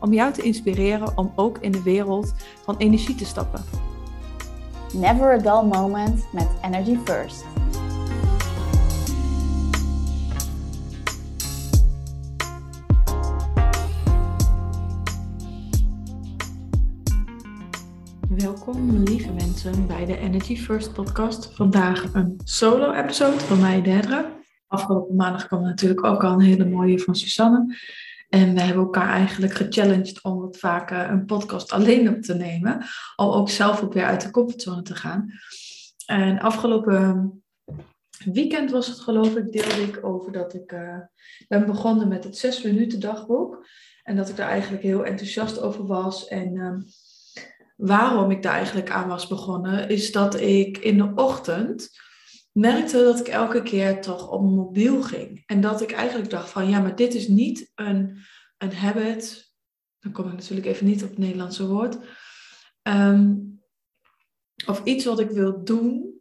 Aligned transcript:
om 0.00 0.12
jou 0.12 0.32
te 0.32 0.42
inspireren 0.42 1.18
om 1.18 1.32
ook 1.36 1.58
in 1.58 1.72
de 1.72 1.82
wereld 1.82 2.34
van 2.64 2.76
energie 2.76 3.14
te 3.14 3.24
stappen. 3.24 3.64
Never 4.92 5.32
a 5.32 5.38
dull 5.38 5.68
moment 5.68 6.24
met 6.32 6.48
Energy 6.62 6.98
First. 7.04 7.44
Welkom 18.28 19.02
lieve 19.02 19.32
mensen 19.32 19.86
bij 19.86 20.04
de 20.04 20.18
Energy 20.18 20.56
First 20.56 20.92
podcast. 20.92 21.54
Vandaag 21.54 22.14
een 22.14 22.40
solo 22.44 22.92
episode 22.92 23.40
van 23.40 23.60
mij 23.60 23.82
Dedra. 23.82 24.32
Afgelopen 24.66 25.16
maandag 25.16 25.46
kwam 25.46 25.62
natuurlijk 25.62 26.04
ook 26.04 26.24
al 26.24 26.32
een 26.32 26.40
hele 26.40 26.64
mooie 26.64 26.98
van 26.98 27.14
Susanne. 27.14 27.76
En 28.34 28.54
we 28.54 28.60
hebben 28.60 28.84
elkaar 28.84 29.08
eigenlijk 29.08 29.54
gechallenged 29.54 30.22
om 30.22 30.40
wat 30.40 30.56
vaker 30.56 31.10
een 31.10 31.24
podcast 31.24 31.72
alleen 31.72 32.08
op 32.08 32.22
te 32.22 32.34
nemen. 32.34 32.86
Om 33.16 33.30
ook 33.30 33.50
zelf 33.50 33.82
ook 33.82 33.92
weer 33.92 34.04
uit 34.04 34.20
de 34.20 34.30
comfortzone 34.30 34.82
te 34.82 34.94
gaan. 34.94 35.32
En 36.06 36.40
afgelopen 36.40 37.32
weekend 38.32 38.70
was 38.70 38.86
het 38.86 39.00
geloof 39.00 39.36
ik, 39.36 39.52
deelde 39.52 39.82
ik 39.82 40.04
over 40.04 40.32
dat 40.32 40.54
ik 40.54 40.72
uh, 40.72 40.98
ben 41.48 41.66
begonnen 41.66 42.08
met 42.08 42.24
het 42.24 42.38
6 42.38 42.62
minuten 42.62 43.00
dagboek. 43.00 43.66
En 44.02 44.16
dat 44.16 44.28
ik 44.28 44.36
daar 44.36 44.48
eigenlijk 44.48 44.82
heel 44.82 45.04
enthousiast 45.04 45.60
over 45.60 45.86
was. 45.86 46.28
En 46.28 46.54
uh, 46.54 46.76
waarom 47.76 48.30
ik 48.30 48.42
daar 48.42 48.54
eigenlijk 48.54 48.90
aan 48.90 49.08
was 49.08 49.26
begonnen, 49.26 49.88
is 49.88 50.12
dat 50.12 50.40
ik 50.40 50.78
in 50.78 50.98
de 50.98 51.12
ochtend 51.14 51.90
merkte 52.54 53.02
dat 53.04 53.20
ik 53.20 53.28
elke 53.28 53.62
keer 53.62 54.00
toch 54.00 54.30
op 54.30 54.42
mijn 54.42 54.54
mobiel 54.54 55.02
ging. 55.02 55.42
En 55.46 55.60
dat 55.60 55.80
ik 55.80 55.92
eigenlijk 55.92 56.30
dacht 56.30 56.50
van 56.50 56.68
ja, 56.68 56.80
maar 56.80 56.96
dit 56.96 57.14
is 57.14 57.28
niet 57.28 57.72
een, 57.74 58.18
een 58.58 58.74
habit. 58.74 59.52
Dan 59.98 60.12
kom 60.12 60.26
ik 60.26 60.32
natuurlijk 60.32 60.66
even 60.66 60.86
niet 60.86 61.02
op 61.02 61.08
het 61.08 61.18
Nederlandse 61.18 61.66
woord. 61.66 61.98
Um, 62.82 63.62
of 64.66 64.84
iets 64.84 65.04
wat 65.04 65.20
ik 65.20 65.30
wil 65.30 65.64
doen. 65.64 66.12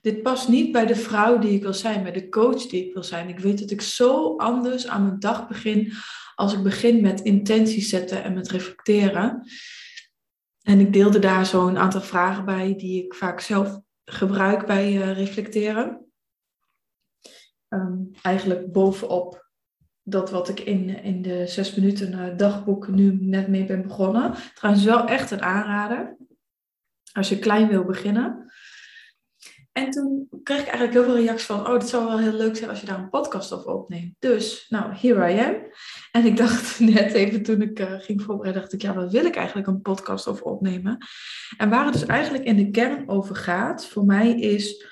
Dit 0.00 0.22
past 0.22 0.48
niet 0.48 0.72
bij 0.72 0.86
de 0.86 0.96
vrouw 0.96 1.38
die 1.38 1.52
ik 1.52 1.62
wil 1.62 1.74
zijn, 1.74 2.02
bij 2.02 2.12
de 2.12 2.28
coach 2.28 2.66
die 2.66 2.86
ik 2.86 2.92
wil 2.92 3.04
zijn. 3.04 3.28
Ik 3.28 3.38
weet 3.38 3.58
dat 3.58 3.70
ik 3.70 3.80
zo 3.80 4.36
anders 4.36 4.86
aan 4.86 5.02
mijn 5.02 5.18
dag 5.18 5.48
begin 5.48 5.92
als 6.34 6.52
ik 6.52 6.62
begin 6.62 7.00
met 7.00 7.20
intenties 7.20 7.88
zetten 7.88 8.22
en 8.22 8.34
met 8.34 8.50
reflecteren. 8.50 9.48
En 10.62 10.80
ik 10.80 10.92
deelde 10.92 11.18
daar 11.18 11.46
zo 11.46 11.66
een 11.66 11.78
aantal 11.78 12.00
vragen 12.00 12.44
bij 12.44 12.76
die 12.76 13.04
ik 13.04 13.14
vaak 13.14 13.40
zelf 13.40 13.80
gebruik 14.08 14.66
bij 14.66 14.94
uh, 14.94 15.12
reflecteren. 15.12 16.06
Um, 17.68 18.10
eigenlijk 18.22 18.72
bovenop 18.72 19.50
dat 20.02 20.30
wat 20.30 20.48
ik 20.48 20.60
in, 20.60 20.88
in 20.88 21.22
de 21.22 21.46
zes 21.46 21.74
minuten 21.74 22.12
uh, 22.12 22.36
dagboek 22.36 22.88
nu 22.88 23.18
net 23.20 23.48
mee 23.48 23.64
ben 23.64 23.82
begonnen. 23.82 24.34
Trouwens 24.54 24.84
wel 24.84 25.06
echt 25.06 25.30
een 25.30 25.42
aanrader. 25.42 26.16
Als 27.12 27.28
je 27.28 27.38
klein 27.38 27.68
wil 27.68 27.84
beginnen. 27.84 28.52
En 29.78 29.90
toen 29.90 30.28
kreeg 30.42 30.60
ik 30.60 30.66
eigenlijk 30.66 30.92
heel 30.92 31.04
veel 31.04 31.22
reacties 31.24 31.46
van, 31.46 31.66
oh, 31.66 31.72
het 31.72 31.88
zou 31.88 32.04
wel 32.04 32.18
heel 32.18 32.32
leuk 32.32 32.56
zijn 32.56 32.70
als 32.70 32.80
je 32.80 32.86
daar 32.86 32.98
een 32.98 33.10
podcast 33.10 33.52
over 33.52 33.72
opneemt. 33.72 34.14
Dus, 34.18 34.66
nou, 34.68 34.92
here 34.94 35.32
I 35.32 35.38
am. 35.38 35.54
En 36.12 36.26
ik 36.26 36.36
dacht 36.36 36.80
net 36.94 37.12
even 37.12 37.42
toen 37.42 37.62
ik 37.62 37.80
uh, 37.80 37.94
ging 37.98 38.22
voorbereiden, 38.22 38.62
dacht 38.62 38.72
ik, 38.72 38.82
ja, 38.82 38.94
wat 38.94 39.12
wil 39.12 39.24
ik 39.24 39.36
eigenlijk 39.36 39.66
een 39.66 39.80
podcast 39.80 40.26
over 40.26 40.44
opnemen? 40.44 40.98
En 41.56 41.68
waar 41.68 41.84
het 41.84 41.92
dus 41.92 42.06
eigenlijk 42.06 42.44
in 42.44 42.56
de 42.56 42.70
kern 42.70 43.08
over 43.08 43.36
gaat, 43.36 43.86
voor 43.86 44.04
mij 44.04 44.30
is 44.40 44.86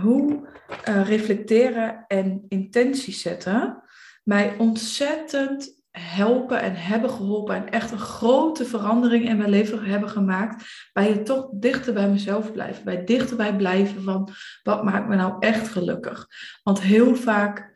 hoe 0.00 0.48
uh, 0.88 1.08
reflecteren 1.08 2.04
en 2.06 2.44
intenties 2.48 3.20
zetten 3.20 3.82
mij 4.22 4.54
ontzettend 4.58 5.81
helpen 5.92 6.60
en 6.60 6.74
hebben 6.74 7.10
geholpen 7.10 7.54
en 7.54 7.70
echt 7.70 7.90
een 7.90 7.98
grote 7.98 8.64
verandering 8.64 9.28
in 9.28 9.36
mijn 9.36 9.50
leven 9.50 9.84
hebben 9.84 10.08
gemaakt. 10.08 10.64
Bij 10.92 11.08
het 11.08 11.26
toch 11.26 11.48
dichter 11.52 11.94
bij 11.94 12.10
mezelf 12.10 12.52
blijven. 12.52 12.84
Bij 12.84 13.04
dichterbij 13.04 13.56
blijven 13.56 14.02
van 14.02 14.28
wat 14.62 14.84
maakt 14.84 15.08
me 15.08 15.16
nou 15.16 15.36
echt 15.38 15.68
gelukkig. 15.68 16.28
Want 16.62 16.80
heel 16.80 17.16
vaak 17.16 17.74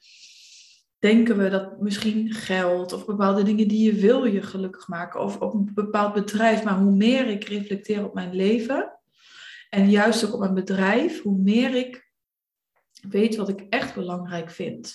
denken 0.99 1.38
we 1.38 1.49
dat 1.49 1.81
misschien 1.81 2.32
geld 2.32 2.93
of 2.93 3.06
bepaalde 3.06 3.43
dingen 3.43 3.69
die 3.69 3.93
je 3.93 4.00
wil 4.00 4.25
je 4.25 4.43
gelukkig 4.43 4.88
maken. 4.88 5.21
Of 5.21 5.41
op 5.41 5.55
een 5.55 5.71
bepaald 5.75 6.15
bedrijf. 6.15 6.65
Maar 6.65 6.78
hoe 6.78 6.94
meer 6.97 7.26
ik 7.26 7.44
reflecteer 7.44 8.05
op 8.05 8.15
mijn 8.15 8.34
leven 8.34 8.99
en 9.71 9.91
juist 9.91 10.26
ook 10.26 10.32
op 10.32 10.41
mijn 10.41 10.55
bedrijf, 10.55 11.22
hoe 11.22 11.38
meer 11.38 11.75
ik 11.75 12.10
weet 13.09 13.37
wat 13.37 13.49
ik 13.49 13.66
echt 13.69 13.94
belangrijk 13.94 14.50
vind. 14.50 14.94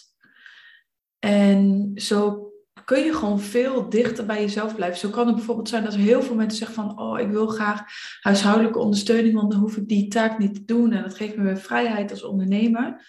En 1.20 1.92
zo 1.96 2.51
kun 2.86 3.04
je 3.04 3.14
gewoon 3.14 3.40
veel 3.40 3.90
dichter 3.90 4.26
bij 4.26 4.42
jezelf 4.42 4.76
blijven. 4.76 5.00
Zo 5.00 5.10
kan 5.10 5.28
het 5.28 5.36
bijvoorbeeld 5.36 5.70
zijn 5.70 5.84
dat 5.84 5.94
er 5.94 6.00
heel 6.00 6.22
veel 6.22 6.36
mensen 6.36 6.58
zeggen 6.58 6.76
van, 6.76 7.00
oh, 7.00 7.20
ik 7.20 7.30
wil 7.30 7.48
graag 7.48 7.82
huishoudelijke 8.22 8.80
ondersteuning, 8.80 9.34
want 9.36 9.52
dan 9.52 9.60
hoef 9.60 9.78
ik 9.78 9.88
die 9.88 10.08
taak 10.08 10.38
niet 10.38 10.56
te 10.56 10.66
doen 10.66 10.92
en 10.92 11.04
dat 11.04 11.16
geeft 11.16 11.38
me 11.38 11.44
weer 11.44 11.58
vrijheid 11.58 12.12
als 12.12 12.24
ondernemer. 12.24 13.06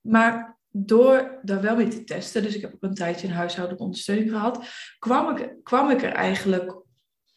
Maar 0.00 0.58
door 0.70 1.38
daar 1.42 1.60
wel 1.60 1.76
mee 1.76 1.88
te 1.88 2.04
testen, 2.04 2.42
dus 2.42 2.54
ik 2.54 2.60
heb 2.60 2.74
ook 2.74 2.82
een 2.82 2.94
tijdje 2.94 3.26
een 3.26 3.32
huishoudelijke 3.32 3.84
ondersteuning 3.84 4.30
gehad, 4.30 4.68
kwam 4.98 5.36
ik, 5.36 5.54
kwam 5.62 5.90
ik 5.90 6.02
er 6.02 6.12
eigenlijk 6.12 6.84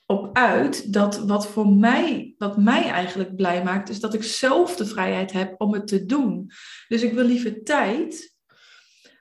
op 0.05 0.29
uit 0.37 0.93
dat 0.93 1.17
wat 1.17 1.47
voor 1.47 1.67
mij, 1.67 2.35
wat 2.37 2.57
mij 2.57 2.83
eigenlijk 2.83 3.35
blij 3.35 3.63
maakt, 3.63 3.89
is 3.89 3.99
dat 3.99 4.13
ik 4.13 4.23
zelf 4.23 4.75
de 4.75 4.85
vrijheid 4.85 5.31
heb 5.31 5.61
om 5.61 5.73
het 5.73 5.87
te 5.87 6.05
doen. 6.05 6.51
Dus 6.87 7.01
ik 7.01 7.13
wil 7.13 7.25
liever 7.25 7.63
tijd 7.63 8.37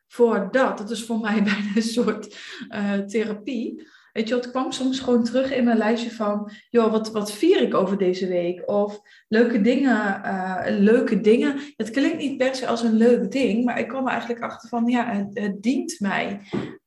voor 0.09 0.49
dat. 0.51 0.79
Dat 0.79 0.91
is 0.91 1.05
voor 1.05 1.21
mij 1.21 1.43
bijna 1.53 1.69
een 1.75 1.83
soort 1.83 2.37
uh, 2.71 2.93
therapie. 2.93 3.87
Weet 4.13 4.29
je, 4.29 4.35
het 4.35 4.51
kwam 4.51 4.73
soms 4.73 5.01
gewoon 5.01 5.25
terug 5.25 5.53
in 5.53 5.65
mijn 5.65 5.79
lijstje 5.79 6.11
van, 6.11 6.51
joh, 6.71 6.91
wat, 6.91 7.11
wat 7.11 7.33
vier 7.33 7.63
ik 7.63 7.75
over 7.75 7.99
deze 7.99 8.29
week? 8.29 8.71
Of 8.71 9.01
leuke 9.29 9.61
dingen, 9.61 10.21
uh, 10.25 10.65
leuke 10.67 11.21
dingen. 11.21 11.57
Het 11.77 11.91
klinkt 11.91 12.19
niet 12.19 12.37
per 12.37 12.55
se 12.55 12.67
als 12.67 12.83
een 12.83 12.97
leuk 12.97 13.31
ding, 13.31 13.65
maar 13.65 13.79
ik 13.79 13.89
kwam 13.89 14.05
er 14.07 14.13
eigenlijk 14.13 14.43
achter 14.43 14.69
van, 14.69 14.87
ja, 14.87 15.29
het, 15.33 15.63
dient 15.63 16.01
mij. 16.01 16.41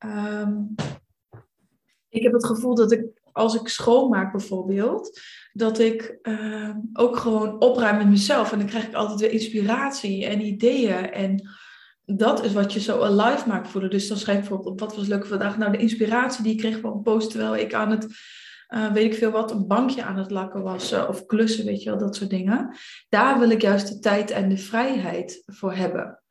Um, 0.06 0.76
ik 2.10 2.24
heb 2.24 2.34
het 2.34 2.46
gevoel 2.46 2.76
dat 2.76 2.92
ik, 2.92 3.06
als 3.32 3.56
ik 3.56 3.68
schoonmaak 3.68 4.32
bijvoorbeeld, 4.32 5.20
dat 5.54 5.80
ik 5.80 6.20
uh, 6.24 6.76
ook 6.94 7.18
gewoon 7.18 7.62
opruim 7.62 7.98
met 7.98 8.10
mezelf. 8.10 8.52
En 8.52 8.58
dan 8.58 8.68
krijg 8.68 8.88
ik 8.88 8.94
altijd 8.94 9.20
weer 9.20 9.32
inspiratie 9.32 10.26
en 10.26 10.42
ideeën 10.42 11.12
en 11.12 11.50
dat 12.18 12.44
is 12.44 12.54
wat 12.54 12.74
je 12.74 12.80
zo 12.80 13.02
alive 13.02 13.48
maakt 13.48 13.68
voelen. 13.68 13.90
Dus 13.90 14.08
dan 14.08 14.18
schrijf 14.18 14.44
je 14.44 14.48
bijvoorbeeld 14.48 14.80
wat 14.80 14.96
was 14.96 15.08
leuk 15.08 15.26
vandaag. 15.26 15.58
Nou, 15.58 15.72
de 15.72 15.78
inspiratie 15.78 16.44
die 16.44 16.52
ik 16.52 16.58
kreeg 16.58 16.80
van 16.80 16.94
een 16.94 17.02
post 17.02 17.30
terwijl 17.30 17.56
ik 17.56 17.74
aan 17.74 17.92
het, 17.92 18.08
uh, 18.70 18.92
weet 18.92 19.06
ik 19.06 19.18
veel 19.18 19.32
wat, 19.32 19.52
een 19.52 19.68
bankje 19.68 20.04
aan 20.04 20.18
het 20.18 20.32
lakken 20.32 20.62
was. 20.62 20.94
Uh, 20.94 21.06
of 21.10 21.26
klussen, 21.26 21.66
weet 21.66 21.84
je 21.84 21.90
wel, 21.90 22.00
dat 22.00 22.16
soort 22.16 22.30
dingen. 22.30 22.76
Daar 23.10 23.40
wil 23.40 23.50
ik 23.50 23.62
juist 23.62 23.88
de 23.88 24.00
tijd 24.00 24.32
en 24.32 24.50
de 24.50 24.58
vrijheid 24.58 25.44
voor 25.46 25.74
hebben. 25.74 26.22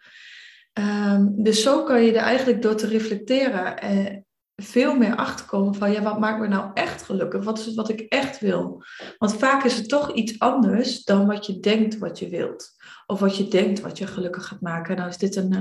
Um, 0.79 1.43
dus 1.43 1.63
zo 1.63 1.85
kan 1.85 2.03
je 2.03 2.13
er 2.13 2.23
eigenlijk 2.23 2.63
door 2.63 2.75
te 2.75 2.87
reflecteren 2.87 3.85
uh, 3.85 4.17
veel 4.63 4.97
meer 4.97 5.17
achterkomen 5.17 5.75
van, 5.75 5.93
ja, 5.93 6.03
wat 6.03 6.19
maakt 6.19 6.41
me 6.41 6.49
nou 6.49 6.71
echt 6.75 7.03
gelukkig? 7.03 7.45
Wat 7.45 7.59
is 7.59 7.67
het 7.67 7.75
wat 7.75 7.89
ik 7.89 8.01
echt 8.01 8.39
wil? 8.39 8.83
Want 9.19 9.37
vaak 9.37 9.65
is 9.65 9.77
het 9.77 9.89
toch 9.89 10.13
iets 10.13 10.39
anders 10.39 11.05
dan 11.05 11.27
wat 11.27 11.47
je 11.47 11.61
denkt 11.61 11.99
wat 11.99 12.19
je 12.19 12.29
wilt. 12.29 12.71
Of 13.07 13.21
wat 13.21 13.37
je 13.37 13.49
denkt 13.49 13.81
wat 13.81 13.99
je 13.99 14.07
gelukkig 14.07 14.47
gaat 14.47 14.61
maken. 14.61 14.97
Nou 14.97 15.09
is 15.09 15.19
dit 15.19 15.37
een, 15.37 15.53
eh, 15.53 15.59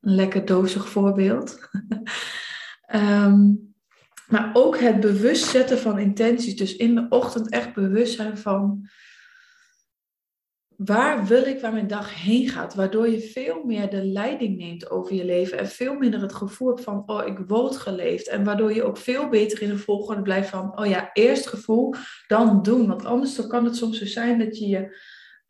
een 0.00 0.14
lekker 0.14 0.44
dozig 0.44 0.88
voorbeeld. 0.88 1.68
um, 2.94 3.74
maar 4.32 4.50
ook 4.52 4.78
het 4.78 5.00
bewust 5.00 5.44
zetten 5.44 5.78
van 5.78 5.98
intenties. 5.98 6.56
Dus 6.56 6.76
in 6.76 6.94
de 6.94 7.06
ochtend 7.08 7.50
echt 7.50 7.74
bewust 7.74 8.14
zijn 8.14 8.38
van 8.38 8.88
waar 10.76 11.26
wil 11.26 11.44
ik 11.44 11.60
waar 11.60 11.72
mijn 11.72 11.86
dag 11.86 12.22
heen 12.22 12.48
gaat? 12.48 12.74
Waardoor 12.74 13.08
je 13.08 13.20
veel 13.20 13.64
meer 13.64 13.90
de 13.90 14.04
leiding 14.04 14.56
neemt 14.56 14.90
over 14.90 15.14
je 15.14 15.24
leven 15.24 15.58
en 15.58 15.68
veel 15.68 15.94
minder 15.94 16.20
het 16.20 16.34
gevoel 16.34 16.68
hebt 16.68 16.80
van, 16.80 17.02
oh, 17.06 17.26
ik 17.26 17.38
word 17.46 17.76
geleefd. 17.76 18.28
En 18.28 18.44
waardoor 18.44 18.74
je 18.74 18.82
ook 18.82 18.96
veel 18.96 19.28
beter 19.28 19.62
in 19.62 19.68
de 19.68 19.78
volgende 19.78 20.22
blijft 20.22 20.48
van, 20.48 20.78
oh 20.78 20.86
ja, 20.86 21.10
eerst 21.12 21.46
gevoel, 21.46 21.94
dan 22.26 22.62
doen. 22.62 22.86
Want 22.86 23.04
anders 23.04 23.46
kan 23.46 23.64
het 23.64 23.76
soms 23.76 23.98
zo 23.98 24.06
zijn 24.06 24.38
dat 24.38 24.58
je 24.58 24.68
je, 24.68 24.96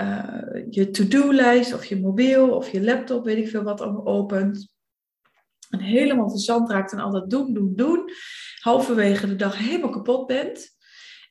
uh, 0.02 0.64
je 0.70 0.90
to-do-lijst 0.90 1.74
of 1.74 1.84
je 1.84 2.00
mobiel 2.00 2.50
of 2.50 2.68
je 2.70 2.84
laptop, 2.84 3.24
weet 3.24 3.38
ik 3.38 3.48
veel 3.48 3.62
wat, 3.62 3.80
allemaal 3.80 4.06
opent. 4.06 4.70
En 5.70 5.80
helemaal 5.80 6.30
verzand 6.30 6.70
raakt 6.70 6.92
en 6.92 6.98
al 6.98 7.10
dat 7.10 7.30
doen, 7.30 7.54
doen, 7.54 7.72
doen. 7.74 8.10
Halverwege 8.60 9.26
de 9.26 9.36
dag 9.36 9.58
helemaal 9.58 9.90
kapot 9.90 10.26
bent. 10.26 10.71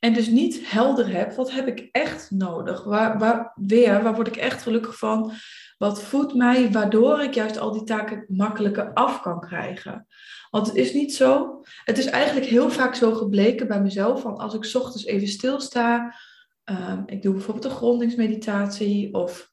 En 0.01 0.13
dus 0.13 0.27
niet 0.27 0.71
helder 0.71 1.12
heb, 1.12 1.33
wat 1.33 1.51
heb 1.51 1.68
ik 1.68 1.89
echt 1.92 2.31
nodig? 2.31 2.83
Waar, 2.83 3.19
waar, 3.19 3.51
weer, 3.56 4.03
waar 4.03 4.15
word 4.15 4.27
ik 4.27 4.36
echt 4.36 4.62
gelukkig 4.62 4.98
van? 4.98 5.31
Wat 5.77 6.03
voedt 6.03 6.33
mij, 6.33 6.71
waardoor 6.71 7.21
ik 7.21 7.33
juist 7.33 7.57
al 7.57 7.71
die 7.71 7.83
taken 7.83 8.25
makkelijker 8.27 8.94
af 8.94 9.21
kan 9.21 9.39
krijgen? 9.39 10.07
Want 10.50 10.68
het 10.68 10.75
is 10.75 10.94
niet 10.94 11.15
zo. 11.15 11.62
Het 11.83 11.98
is 11.98 12.06
eigenlijk 12.06 12.45
heel 12.45 12.69
vaak 12.69 12.95
zo 12.95 13.13
gebleken 13.13 13.68
bij 13.68 13.81
mezelf. 13.81 14.21
Van 14.21 14.38
als 14.38 14.53
ik 14.53 14.69
ochtends 14.74 15.06
even 15.06 15.27
stilsta. 15.27 16.15
Um, 16.65 17.04
ik 17.06 17.21
doe 17.21 17.33
bijvoorbeeld 17.33 17.65
een 17.65 17.71
grondingsmeditatie. 17.71 19.13
Of 19.13 19.51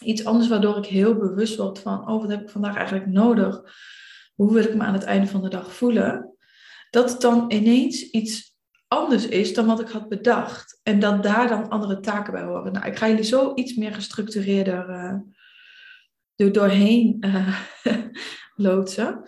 iets 0.00 0.24
anders 0.24 0.48
waardoor 0.48 0.76
ik 0.76 0.86
heel 0.86 1.14
bewust 1.14 1.56
word 1.56 1.78
van. 1.78 2.08
Oh, 2.08 2.20
wat 2.20 2.30
heb 2.30 2.40
ik 2.40 2.50
vandaag 2.50 2.76
eigenlijk 2.76 3.06
nodig? 3.06 3.62
Hoe 4.34 4.52
wil 4.52 4.64
ik 4.64 4.74
me 4.74 4.82
aan 4.82 4.94
het 4.94 5.04
einde 5.04 5.26
van 5.26 5.42
de 5.42 5.48
dag 5.48 5.72
voelen? 5.72 6.34
Dat 6.90 7.20
dan 7.20 7.52
ineens 7.52 8.10
iets 8.10 8.49
anders 8.92 9.28
is 9.28 9.54
dan 9.54 9.66
wat 9.66 9.80
ik 9.80 9.88
had 9.88 10.08
bedacht. 10.08 10.80
En 10.82 10.98
dat 10.98 11.22
daar 11.22 11.48
dan 11.48 11.68
andere 11.68 12.00
taken 12.00 12.32
bij 12.32 12.42
horen. 12.42 12.72
Nou, 12.72 12.86
ik 12.86 12.96
ga 12.96 13.08
jullie 13.08 13.24
zo 13.24 13.52
iets 13.54 13.74
meer 13.74 13.94
gestructureerder 13.94 14.88
uh, 16.36 16.52
doorheen 16.52 17.16
uh, 17.20 17.60
loodsen. 18.66 19.22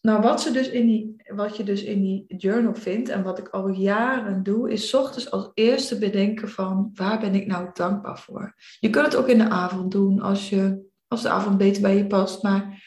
Nou, 0.00 0.22
wat, 0.22 0.42
ze 0.42 0.50
dus 0.50 0.68
in 0.68 0.86
die, 0.86 1.22
wat 1.34 1.56
je 1.56 1.64
dus 1.64 1.82
in 1.82 2.00
die 2.00 2.24
journal 2.36 2.74
vindt 2.74 3.08
en 3.08 3.22
wat 3.22 3.38
ik 3.38 3.48
al 3.48 3.68
jaren 3.68 4.42
doe, 4.42 4.70
is 4.70 4.94
ochtends 4.94 5.30
als 5.30 5.50
eerste 5.54 5.98
bedenken 5.98 6.48
van 6.48 6.90
waar 6.94 7.20
ben 7.20 7.34
ik 7.34 7.46
nou 7.46 7.70
dankbaar 7.72 8.18
voor. 8.18 8.54
Je 8.80 8.90
kunt 8.90 9.04
het 9.04 9.16
ook 9.16 9.28
in 9.28 9.38
de 9.38 9.48
avond 9.48 9.90
doen 9.90 10.20
als, 10.20 10.48
je, 10.48 10.90
als 11.08 11.22
de 11.22 11.28
avond 11.28 11.58
beter 11.58 11.82
bij 11.82 11.96
je 11.96 12.06
past. 12.06 12.42
Maar 12.42 12.82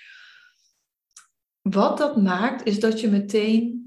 wat 1.61 1.97
dat 1.97 2.21
maakt, 2.21 2.67
is 2.67 2.79
dat 2.79 2.99
je 2.99 3.09
meteen 3.09 3.84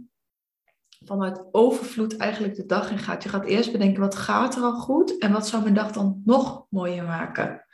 vanuit 1.08 1.44
overvloed 1.52 2.16
eigenlijk 2.16 2.55
de 2.55 2.66
dag 2.66 2.90
in 2.90 2.99
gaat. 2.99 3.22
Je 3.22 3.28
gaat 3.28 3.44
eerst 3.44 3.72
bedenken, 3.72 4.00
wat 4.00 4.14
gaat 4.14 4.56
er 4.56 4.62
al 4.62 4.78
goed? 4.78 5.19
En 5.19 5.32
wat 5.32 5.49
zou 5.49 5.62
mijn 5.62 5.75
dag 5.75 5.93
dan 5.93 6.22
nog 6.25 6.66
mooier 6.70 7.05
maken? 7.05 7.64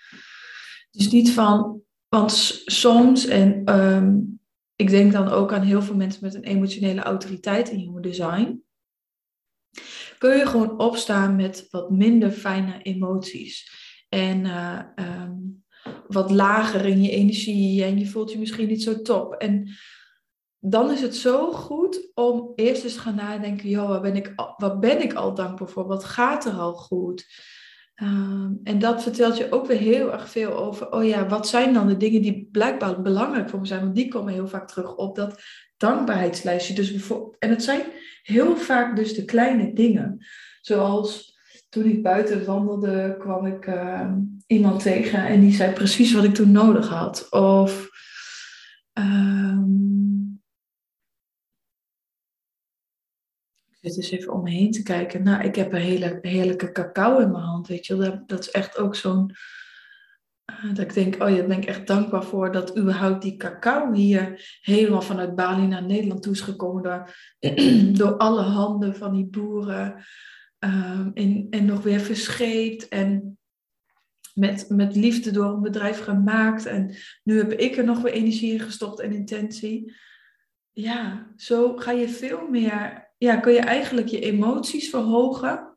Dus 0.91 1.11
niet 1.11 1.33
van, 1.33 1.81
want 2.09 2.33
soms, 2.65 3.27
en 3.27 3.65
ehm, 3.65 4.19
ik 4.77 4.91
denk 4.91 5.13
dan 5.13 5.29
ook 5.29 5.53
aan 5.53 5.63
heel 5.63 5.83
veel 5.83 5.97
mensen 5.97 6.25
met 6.25 6.35
een 6.35 6.45
emotionele 6.45 7.03
autoriteit 7.03 7.71
in 7.71 7.79
human 7.79 8.03
design, 8.03 8.63
kun 10.19 10.37
je 10.37 10.47
gewoon 10.47 10.79
opstaan 10.79 11.37
met 11.37 11.67
wat 11.71 11.91
minder 11.91 12.31
fijne 12.31 12.83
emoties. 12.83 13.83
En 14.09 14.45
uh, 14.45 14.81
um, 14.97 15.65
wat 16.07 16.31
lager 16.31 16.85
in 16.85 17.03
je 17.03 17.11
energie 17.11 17.85
en 17.85 17.99
je 17.99 18.07
voelt 18.07 18.33
je 18.33 18.39
misschien 18.39 18.69
niet 18.69 18.83
zo 18.83 19.03
top. 19.03 19.35
En 19.35 19.69
dan 20.67 20.91
is 20.91 21.01
het 21.01 21.17
zo 21.17 21.53
goed 21.53 22.11
om 22.15 22.53
eerst 22.55 22.85
eens 22.85 22.97
gaan 22.97 23.15
nadenken, 23.15 23.69
joh, 23.69 23.89
waar 23.89 24.01
ben 24.01 24.17
ik, 24.17 24.33
wat 24.57 24.81
ben 24.81 25.03
ik 25.03 25.13
al 25.13 25.35
dankbaar 25.35 25.69
voor? 25.69 25.87
Wat 25.87 26.05
gaat 26.05 26.45
er 26.45 26.53
al 26.53 26.73
goed? 26.73 27.27
Ehm, 27.95 28.53
en 28.63 28.79
dat 28.79 29.03
vertelt 29.03 29.37
je 29.37 29.53
ook 29.53 29.67
weer 29.67 29.79
heel 29.79 30.13
erg 30.13 30.29
veel 30.31 30.53
over, 30.53 30.93
oh 30.93 31.05
ja, 31.05 31.27
wat 31.27 31.49
zijn 31.49 31.73
dan 31.73 31.87
de 31.87 31.97
dingen 31.97 32.23
die 32.23 32.49
blijkbaar 32.53 33.03
belangrijk 33.03 33.49
voor 33.49 33.61
me 33.61 33.67
zijn? 33.67 33.81
Want 33.81 33.95
die 33.95 34.09
komen 34.09 34.33
heel 34.33 34.49
vaak 34.49 34.69
terug 34.69 34.97
op 34.97 35.17
dat 35.17 35.41
dankbaarheidslijstje. 35.77 36.75
Dus 36.75 37.09
en 37.39 37.51
het 37.51 37.63
zijn 37.63 37.81
heel 38.23 38.57
vaak 38.57 38.97
dus 38.97 39.15
de 39.15 39.25
kleine 39.25 39.73
dingen. 39.73 40.27
Zoals 40.61 41.39
toen 41.69 41.85
ik 41.85 42.03
buiten 42.03 42.45
wandelde, 42.45 43.17
kwam 43.19 43.47
ik 43.47 43.67
ehm, 43.67 44.19
iemand 44.47 44.83
tegen 44.83 45.27
en 45.27 45.41
die 45.41 45.55
zei 45.55 45.73
precies 45.73 46.13
wat 46.13 46.25
ik 46.25 46.35
toen 46.35 46.53
nodig 46.53 46.89
had. 46.89 47.27
Of 47.31 47.89
um, 48.99 49.44
zit 53.91 53.97
eens 53.97 54.11
even 54.11 54.33
om 54.33 54.43
me 54.43 54.51
heen 54.51 54.71
te 54.71 54.83
kijken. 54.83 55.23
Nou, 55.23 55.45
ik 55.45 55.55
heb 55.55 55.73
een 55.73 55.81
hele 55.81 56.19
heerlijke 56.23 56.73
cacao 56.73 57.19
in 57.19 57.31
mijn 57.31 57.45
hand, 57.45 57.69
weet 57.69 57.87
je 57.87 57.97
Dat, 57.97 58.29
dat 58.29 58.39
is 58.39 58.51
echt 58.51 58.79
ook 58.79 58.95
zo'n... 58.95 59.31
Uh, 60.51 60.75
dat 60.75 60.79
ik 60.79 60.95
denk, 60.95 61.23
oh 61.23 61.29
ja, 61.29 61.37
daar 61.37 61.47
ben 61.47 61.59
ik 61.59 61.65
echt 61.65 61.87
dankbaar 61.87 62.25
voor 62.25 62.53
dat 62.53 62.79
überhaupt 62.79 63.23
die 63.23 63.37
cacao 63.37 63.93
hier 63.93 64.59
helemaal 64.61 65.03
vanuit 65.03 65.35
Bali 65.35 65.67
naar 65.67 65.85
Nederland 65.85 66.23
toe 66.23 66.33
is 66.33 66.41
gekomen. 66.41 66.83
Door, 66.83 67.11
door 67.99 68.17
alle 68.17 68.43
handen 68.43 68.97
van 68.97 69.13
die 69.13 69.27
boeren. 69.27 70.05
En, 71.15 71.47
en 71.51 71.65
nog 71.65 71.83
weer 71.83 72.01
verscheept 72.01 72.89
en 72.89 73.39
met, 74.35 74.69
met 74.69 74.97
liefde 74.97 75.31
door 75.31 75.55
een 75.55 75.63
bedrijf 75.63 76.01
gemaakt. 76.01 76.67
En 76.67 76.95
nu 77.23 77.37
heb 77.37 77.53
ik 77.53 77.77
er 77.77 77.85
nog 77.85 78.03
weer 78.03 78.13
energie 78.13 78.53
in 78.53 78.61
gestopt 78.61 79.01
en 79.01 79.13
intentie. 79.13 79.95
Ja, 80.73 81.33
zo 81.37 81.77
ga 81.77 81.91
je 81.91 82.09
veel 82.09 82.49
meer 82.49 83.04
ja, 83.25 83.37
kun 83.37 83.53
je 83.53 83.61
eigenlijk 83.61 84.09
je 84.09 84.21
emoties 84.21 84.91
verhogen 84.91 85.77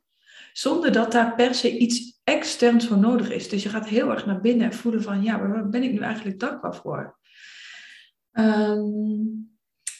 zonder 0.53 0.91
dat 0.91 1.11
daar 1.11 1.35
per 1.35 1.55
se 1.55 1.77
iets 1.77 2.19
externs 2.23 2.87
voor 2.87 2.97
nodig 2.97 3.31
is. 3.31 3.49
Dus 3.49 3.63
je 3.63 3.69
gaat 3.69 3.87
heel 3.87 4.11
erg 4.11 4.25
naar 4.25 4.41
binnen 4.41 4.65
en 4.65 4.73
voelen 4.73 5.01
van, 5.01 5.23
ja, 5.23 5.39
waar 5.39 5.69
ben 5.69 5.83
ik 5.83 5.91
nu 5.91 5.99
eigenlijk 5.99 6.39
dankbaar 6.39 6.75
voor? 6.75 7.17
Ehm, 8.31 8.81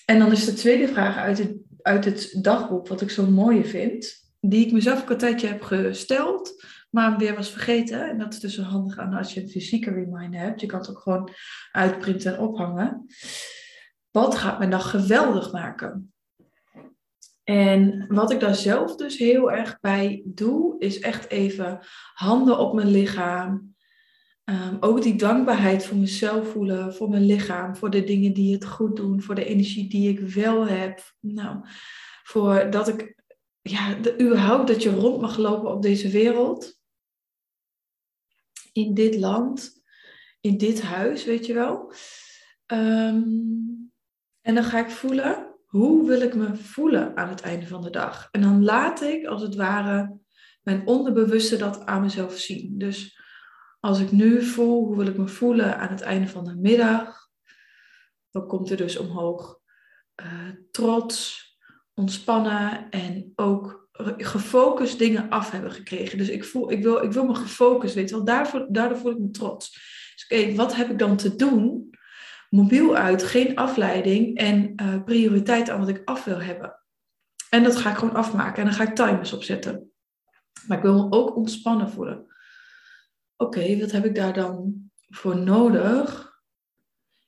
en 0.06 0.20
dan 0.20 0.32
is 0.32 0.46
de 0.46 0.54
tweede 0.54 0.88
vraag 0.88 1.18
uit 1.18 1.38
het, 1.38 1.56
uit 1.82 2.06
het 2.06 2.38
dagboek, 2.42 2.88
wat 2.88 3.02
ik 3.02 3.10
zo 3.10 3.26
mooi 3.26 3.66
vind, 3.66 4.32
die 4.40 4.66
ik 4.66 4.72
mezelf 4.72 5.10
een 5.10 5.18
tijdje 5.18 5.48
heb 5.48 5.62
gesteld, 5.62 6.66
maar 6.90 7.18
weer 7.18 7.36
was 7.36 7.50
vergeten. 7.50 8.10
En 8.10 8.18
dat 8.18 8.34
is 8.34 8.40
dus 8.40 8.58
handig 8.58 8.98
aan 8.98 9.14
als 9.14 9.34
je 9.34 9.42
een 9.42 9.50
fysieke 9.50 9.92
reminder 9.92 10.40
hebt. 10.40 10.62
Je 10.62 10.68
kan 10.68 10.80
het 10.80 10.90
ook 10.90 11.00
gewoon 11.00 11.30
uitprinten 11.72 12.34
en 12.34 12.40
ophangen. 12.40 13.06
Wat 14.12 14.36
gaat 14.36 14.58
mijn 14.58 14.70
dag 14.70 14.90
geweldig 14.90 15.52
maken? 15.52 16.12
En 17.50 18.06
wat 18.08 18.32
ik 18.32 18.40
daar 18.40 18.56
zelf 18.56 18.96
dus 18.96 19.18
heel 19.18 19.52
erg 19.52 19.80
bij 19.80 20.22
doe, 20.26 20.76
is 20.80 21.00
echt 21.00 21.30
even 21.30 21.80
handen 22.14 22.60
op 22.60 22.74
mijn 22.74 22.88
lichaam. 22.88 23.76
Um, 24.44 24.78
ook 24.80 25.02
die 25.02 25.16
dankbaarheid 25.16 25.86
voor 25.86 25.98
mezelf 25.98 26.52
voelen, 26.52 26.94
voor 26.94 27.10
mijn 27.10 27.26
lichaam, 27.26 27.76
voor 27.76 27.90
de 27.90 28.04
dingen 28.04 28.34
die 28.34 28.54
het 28.54 28.66
goed 28.66 28.96
doen, 28.96 29.22
voor 29.22 29.36
de 29.36 29.46
energie 29.46 29.90
die 29.90 30.10
ik 30.10 30.20
wel 30.20 30.68
heb. 30.68 31.14
Nou, 31.20 31.60
voor 32.24 32.70
dat 32.70 32.88
ik, 32.88 33.16
ja, 33.62 33.98
überhaupt 34.22 34.68
dat 34.68 34.84
je 34.84 34.90
rond 34.90 35.22
mag 35.22 35.38
lopen 35.38 35.72
op 35.72 35.82
deze 35.82 36.10
wereld. 36.10 36.80
In 38.74 38.94
dit 38.94 39.16
land, 39.16 39.82
in 40.42 40.58
dit 40.58 40.82
huis, 40.82 41.26
weet 41.26 41.46
je 41.46 41.54
wel. 41.54 41.94
Um, 42.72 43.92
en 44.42 44.56
dan 44.56 44.64
ga 44.64 44.80
ik 44.80 44.90
voelen, 44.90 45.57
hoe 45.68 46.08
wil 46.08 46.22
ik 46.22 46.36
me 46.36 46.56
voelen 46.56 47.18
aan 47.18 47.30
het 47.30 47.42
einde 47.42 47.68
van 47.68 47.82
de 47.82 47.90
dag? 47.90 48.28
En 48.32 48.42
dan 48.42 48.64
laat 48.64 49.02
ik 49.02 49.26
als 49.26 49.42
het 49.42 49.56
ware 49.56 50.18
mijn 50.62 50.88
onderbewuste 50.88 51.58
dat 51.58 51.86
aan 51.86 52.02
mezelf 52.02 52.38
zien. 52.38 52.78
Dus 52.78 53.22
als 53.80 54.00
ik 54.00 54.12
nu 54.12 54.44
voel, 54.44 54.86
hoe 54.86 54.98
wil 54.98 55.08
ik 55.08 55.18
me 55.18 55.28
voelen 55.28 55.78
aan 55.78 55.90
het 55.90 56.02
einde 56.02 56.28
van 56.28 56.44
de 56.44 56.56
middag? 56.56 57.30
Dan 58.32 58.48
komt 58.48 58.70
er 58.70 58.78
dus 58.78 58.98
omhoog 58.98 59.60
uh, 60.22 60.50
trots, 60.72 61.46
ontspannen 61.94 62.90
en 62.90 63.32
ook 63.36 63.90
gefocust 64.18 65.00
dingen 65.00 65.30
af 65.30 65.52
hebben 65.52 65.72
gekregen. 65.72 66.18
Dus 66.18 66.30
ik, 66.30 66.46
voel, 66.46 66.72
ik, 66.72 66.84
wil, 66.84 67.04
ik 67.04 67.12
wil 67.12 67.26
me 67.26 67.36
gefocust 67.36 67.96
weten, 67.96 68.16
want 68.16 68.28
daarvoor, 68.28 68.68
daardoor 68.70 68.98
voel 68.98 69.12
ik 69.12 69.20
me 69.20 69.30
trots. 69.30 69.72
Dus 70.16 70.26
oké, 70.30 70.56
wat 70.56 70.76
heb 70.76 70.90
ik 70.90 71.00
dan 71.00 71.18
te 71.18 71.36
doen 71.36 71.90
mobiel 72.50 72.96
uit, 72.96 73.24
geen 73.24 73.56
afleiding 73.56 74.38
en 74.38 74.82
uh, 74.82 75.04
prioriteit 75.04 75.70
aan 75.70 75.80
wat 75.80 75.88
ik 75.88 76.02
af 76.06 76.24
wil 76.24 76.42
hebben. 76.42 76.80
En 77.50 77.64
dat 77.64 77.76
ga 77.76 77.92
ik 77.92 77.98
gewoon 77.98 78.16
afmaken 78.16 78.58
en 78.58 78.66
dan 78.66 78.74
ga 78.74 78.84
ik 78.84 78.96
timers 78.96 79.34
opzetten. 79.34 79.92
Maar 80.68 80.78
ik 80.78 80.84
wil 80.84 80.94
me 80.94 81.12
ook 81.18 81.36
ontspannen 81.36 81.90
voelen. 81.90 82.26
Oké, 83.38 83.80
wat 83.80 83.92
heb 83.92 84.06
ik 84.06 84.16
daar 84.16 84.34
dan 84.34 84.90
voor 85.10 85.38
nodig? 85.38 86.36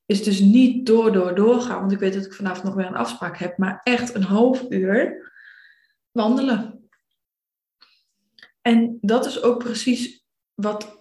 Is 0.06 0.24
dus 0.24 0.40
niet 0.40 0.86
door, 0.86 1.12
door, 1.12 1.36
doorgaan, 1.36 1.80
want 1.80 1.92
ik 1.92 2.00
weet 2.00 2.14
dat 2.14 2.26
ik 2.26 2.34
vanavond 2.34 2.64
nog 2.64 2.74
weer 2.74 2.86
een 2.86 2.96
afspraak 2.96 3.38
heb, 3.38 3.58
maar 3.58 3.82
echt 3.84 4.14
een 4.16 4.24
half 4.24 4.66
uur 4.70 5.32
wandelen. 6.12 6.90
En 8.62 8.98
dat 9.02 9.26
is 9.26 9.42
ook 9.42 9.64
precies 9.64 10.26
wat 10.54 10.99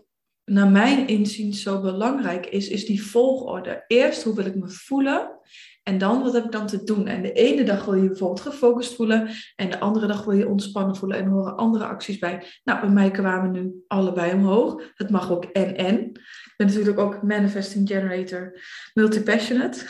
naar 0.49 0.69
mijn 0.69 1.07
inzien 1.07 1.55
zo 1.55 1.81
belangrijk 1.81 2.47
is, 2.47 2.69
is 2.69 2.87
die 2.87 3.03
volgorde. 3.03 3.85
Eerst 3.87 4.23
hoe 4.23 4.35
wil 4.35 4.47
ik 4.47 4.55
me 4.55 4.69
voelen 4.69 5.39
en 5.83 5.99
dan 5.99 6.23
wat 6.23 6.33
heb 6.33 6.45
ik 6.45 6.53
dan 6.53 6.67
te 6.67 6.85
doen. 6.85 7.07
En 7.07 7.23
de 7.23 7.33
ene 7.33 7.65
dag 7.65 7.85
wil 7.85 7.95
je 7.95 8.09
bijvoorbeeld 8.09 8.41
gefocust 8.41 8.95
voelen 8.95 9.31
en 9.57 9.71
de 9.71 9.79
andere 9.79 10.07
dag 10.07 10.25
wil 10.25 10.35
je 10.35 10.49
ontspannen 10.49 10.97
voelen 10.97 11.19
en 11.19 11.27
horen 11.27 11.57
andere 11.57 11.85
acties 11.85 12.19
bij. 12.19 12.45
Nou, 12.65 12.81
bij 12.81 12.91
mij 12.91 13.11
kwamen 13.11 13.51
nu 13.51 13.85
allebei 13.87 14.33
omhoog. 14.33 14.83
Het 14.95 15.11
mag 15.11 15.31
ook 15.31 15.45
en 15.45 15.77
en. 15.77 15.99
Ik 16.05 16.55
ben 16.57 16.67
natuurlijk 16.67 16.99
ook 16.99 17.23
manifesting 17.23 17.89
generator, 17.89 18.61
multi-passionate. 18.95 19.87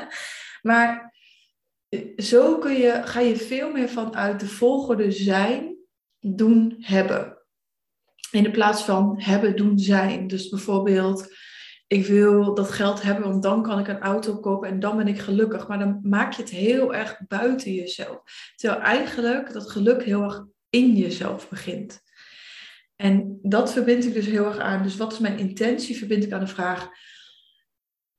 maar 0.68 1.14
zo 2.16 2.58
kun 2.58 2.72
je, 2.72 3.00
ga 3.04 3.20
je 3.20 3.36
veel 3.36 3.72
meer 3.72 3.88
vanuit 3.88 4.40
de 4.40 4.46
volgorde 4.46 5.10
zijn, 5.10 5.76
doen, 6.20 6.76
hebben. 6.78 7.41
In 8.32 8.42
de 8.42 8.50
plaats 8.50 8.82
van 8.82 9.14
hebben, 9.20 9.56
doen, 9.56 9.78
zijn. 9.78 10.26
Dus 10.26 10.48
bijvoorbeeld, 10.48 11.34
ik 11.86 12.06
wil 12.06 12.54
dat 12.54 12.70
geld 12.70 13.02
hebben, 13.02 13.28
want 13.28 13.42
dan 13.42 13.62
kan 13.62 13.78
ik 13.78 13.88
een 13.88 14.00
auto 14.00 14.40
kopen 14.40 14.68
en 14.68 14.80
dan 14.80 14.96
ben 14.96 15.08
ik 15.08 15.18
gelukkig. 15.18 15.68
Maar 15.68 15.78
dan 15.78 15.98
maak 16.02 16.32
je 16.32 16.42
het 16.42 16.50
heel 16.50 16.94
erg 16.94 17.20
buiten 17.28 17.72
jezelf. 17.72 18.22
Terwijl 18.56 18.80
eigenlijk 18.80 19.52
dat 19.52 19.70
geluk 19.70 20.04
heel 20.04 20.22
erg 20.22 20.44
in 20.70 20.96
jezelf 20.96 21.48
begint. 21.48 22.02
En 22.96 23.38
dat 23.42 23.72
verbind 23.72 24.04
ik 24.04 24.14
dus 24.14 24.26
heel 24.26 24.44
erg 24.44 24.58
aan. 24.58 24.82
Dus 24.82 24.96
wat 24.96 25.12
is 25.12 25.18
mijn 25.18 25.38
intentie? 25.38 25.98
Verbind 25.98 26.24
ik 26.24 26.32
aan 26.32 26.40
de 26.40 26.46
vraag: 26.46 26.88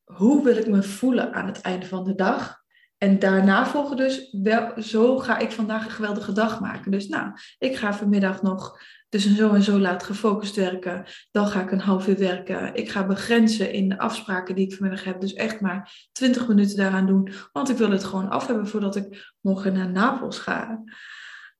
hoe 0.03 0.43
wil 0.43 0.57
ik 0.57 0.67
me 0.67 0.83
voelen 0.83 1.33
aan 1.33 1.47
het 1.47 1.61
einde 1.61 1.85
van 1.85 2.03
de 2.03 2.15
dag? 2.15 2.61
En 2.97 3.19
daarna 3.19 3.65
volgen 3.65 3.97
dus, 3.97 4.29
wel, 4.41 4.81
zo 4.81 5.17
ga 5.17 5.37
ik 5.37 5.51
vandaag 5.51 5.85
een 5.85 5.91
geweldige 5.91 6.31
dag 6.31 6.59
maken. 6.59 6.91
Dus 6.91 7.07
nou, 7.07 7.31
ik 7.57 7.75
ga 7.75 7.93
vanmiddag 7.93 8.41
nog 8.41 8.81
dus 9.13 9.35
zo 9.35 9.53
en 9.53 9.63
zo 9.63 9.79
laat 9.79 10.03
gefocust 10.03 10.55
werken. 10.55 11.05
Dan 11.31 11.47
ga 11.47 11.61
ik 11.61 11.71
een 11.71 11.79
half 11.79 12.07
uur 12.07 12.17
werken. 12.17 12.75
Ik 12.75 12.89
ga 12.89 13.05
begrenzen 13.05 13.71
in 13.71 13.89
de 13.89 13.97
afspraken 13.99 14.55
die 14.55 14.65
ik 14.65 14.73
vanmiddag 14.73 15.03
heb. 15.03 15.21
Dus 15.21 15.33
echt 15.33 15.61
maar 15.61 16.07
20 16.11 16.47
minuten 16.47 16.77
daaraan 16.77 17.05
doen. 17.05 17.29
Want 17.51 17.69
ik 17.69 17.77
wil 17.77 17.91
het 17.91 18.03
gewoon 18.03 18.29
af 18.29 18.47
hebben 18.47 18.67
voordat 18.67 18.95
ik 18.95 19.33
morgen 19.39 19.73
naar 19.73 19.91
Napels 19.91 20.39
ga. 20.39 20.83